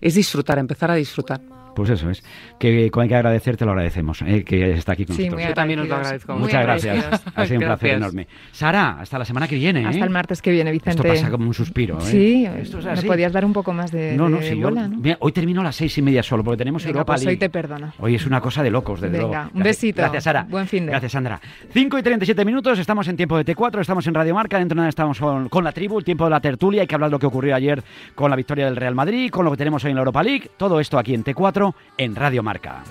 es 0.00 0.14
disfrutar, 0.14 0.58
empezar 0.58 0.90
a 0.92 0.94
disfrutar. 0.94 1.40
Pues 1.78 1.90
eso 1.90 2.10
es. 2.10 2.24
Que 2.58 2.90
con 2.90 3.04
hay 3.04 3.08
que 3.08 3.14
agradecerte, 3.14 3.64
lo 3.64 3.70
agradecemos, 3.70 4.20
¿eh? 4.22 4.42
que 4.42 4.72
está 4.72 4.92
aquí 4.94 5.06
con 5.06 5.14
Sí, 5.14 5.26
nosotros. 5.26 5.48
Yo 5.48 5.54
también 5.54 5.78
os 5.78 5.88
lo 5.88 5.94
agradezco. 5.94 6.34
Muchas 6.36 6.62
gracias. 6.64 7.22
Ha 7.36 7.46
sido 7.46 7.60
un 7.60 7.66
placer 7.66 7.90
enorme. 7.92 8.26
Sara, 8.50 8.98
hasta 9.00 9.16
la 9.18 9.24
semana 9.24 9.46
que 9.46 9.54
viene. 9.54 9.82
¿eh? 9.82 9.86
Hasta 9.86 10.04
el 10.04 10.10
martes 10.10 10.42
que 10.42 10.50
viene, 10.50 10.72
Vicente. 10.72 10.90
Esto 10.90 11.04
pasa 11.04 11.30
como 11.30 11.46
un 11.46 11.54
suspiro. 11.54 11.98
¿eh? 11.98 12.02
Sí, 12.02 12.46
Esto 12.46 12.80
es 12.80 12.84
me 12.86 12.90
así. 12.90 13.06
podías 13.06 13.32
dar 13.32 13.44
un 13.44 13.52
poco 13.52 13.72
más 13.72 13.92
de, 13.92 14.16
No, 14.16 14.28
no, 14.28 14.38
de 14.38 14.48
sí, 14.50 14.58
yo- 14.58 14.68
bola, 14.70 14.88
¿no? 14.88 14.96
mira, 14.98 15.16
hoy 15.20 15.30
termino 15.30 15.60
a 15.60 15.64
las 15.64 15.76
seis 15.76 15.96
y 15.98 16.02
media 16.02 16.22
solo, 16.24 16.42
porque 16.42 16.58
tenemos 16.58 16.82
Venga, 16.82 16.90
Europa 16.98 17.12
pues 17.12 17.20
hoy 17.22 17.26
League. 17.26 17.38
te 17.38 17.48
perdono. 17.50 17.92
Hoy 18.00 18.16
es 18.16 18.26
una 18.26 18.40
cosa 18.40 18.62
de 18.64 18.70
locos, 18.72 19.00
desde 19.00 19.18
Venga, 19.18 19.28
luego. 19.44 19.50
un 19.54 19.62
besito. 19.62 20.02
Gracias, 20.02 20.24
Sara. 20.24 20.46
Buen 20.50 20.66
fin 20.66 20.84
de. 20.86 20.90
Gracias, 20.90 21.12
Sandra. 21.12 21.40
5 21.72 21.96
y 21.98 22.02
37 22.02 22.44
minutos, 22.44 22.78
estamos 22.80 23.06
en 23.06 23.16
tiempo 23.16 23.36
de 23.36 23.44
T4, 23.46 23.80
estamos 23.80 24.04
en 24.08 24.14
Radio 24.14 24.34
Marca, 24.34 24.58
dentro 24.58 24.74
de 24.74 24.78
nada 24.80 24.88
estamos 24.88 25.20
con, 25.20 25.48
con 25.48 25.62
la 25.62 25.70
tribu, 25.70 25.98
el 25.98 26.04
tiempo 26.04 26.24
de 26.24 26.30
la 26.30 26.40
tertulia, 26.40 26.80
hay 26.80 26.88
que 26.88 26.94
hablar 26.96 27.10
de 27.10 27.12
lo 27.12 27.18
que 27.20 27.26
ocurrió 27.26 27.54
ayer 27.54 27.82
con 28.16 28.30
la 28.30 28.36
victoria 28.36 28.64
del 28.64 28.74
Real 28.74 28.96
Madrid, 28.96 29.30
con 29.30 29.44
lo 29.44 29.50
que 29.52 29.56
tenemos 29.56 29.84
hoy 29.84 29.90
en 29.90 29.96
la 29.96 30.00
Europa 30.00 30.22
League, 30.22 30.50
todo 30.56 30.80
esto 30.80 30.98
aquí 30.98 31.14
en 31.14 31.22
T4, 31.24 31.67
en 31.96 32.14
Radio 32.16 32.42
Marca. 32.42 32.82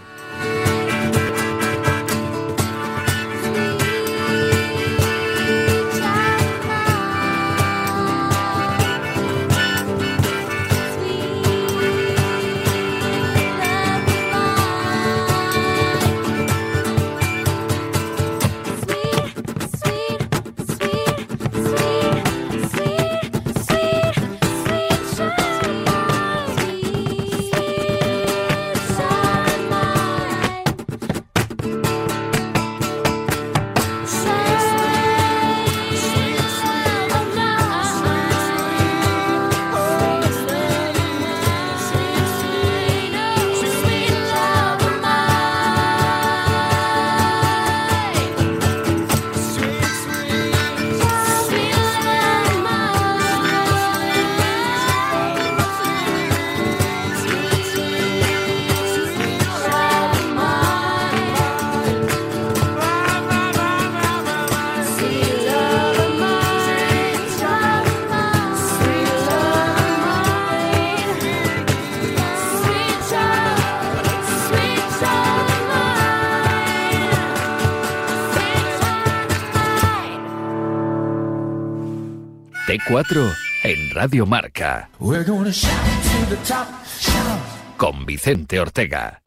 T4 82.97 83.31
en 83.63 83.91
Radio 83.91 84.25
Marca. 84.25 84.89
Con 87.77 88.05
Vicente 88.07 88.59
Ortega. 88.59 89.21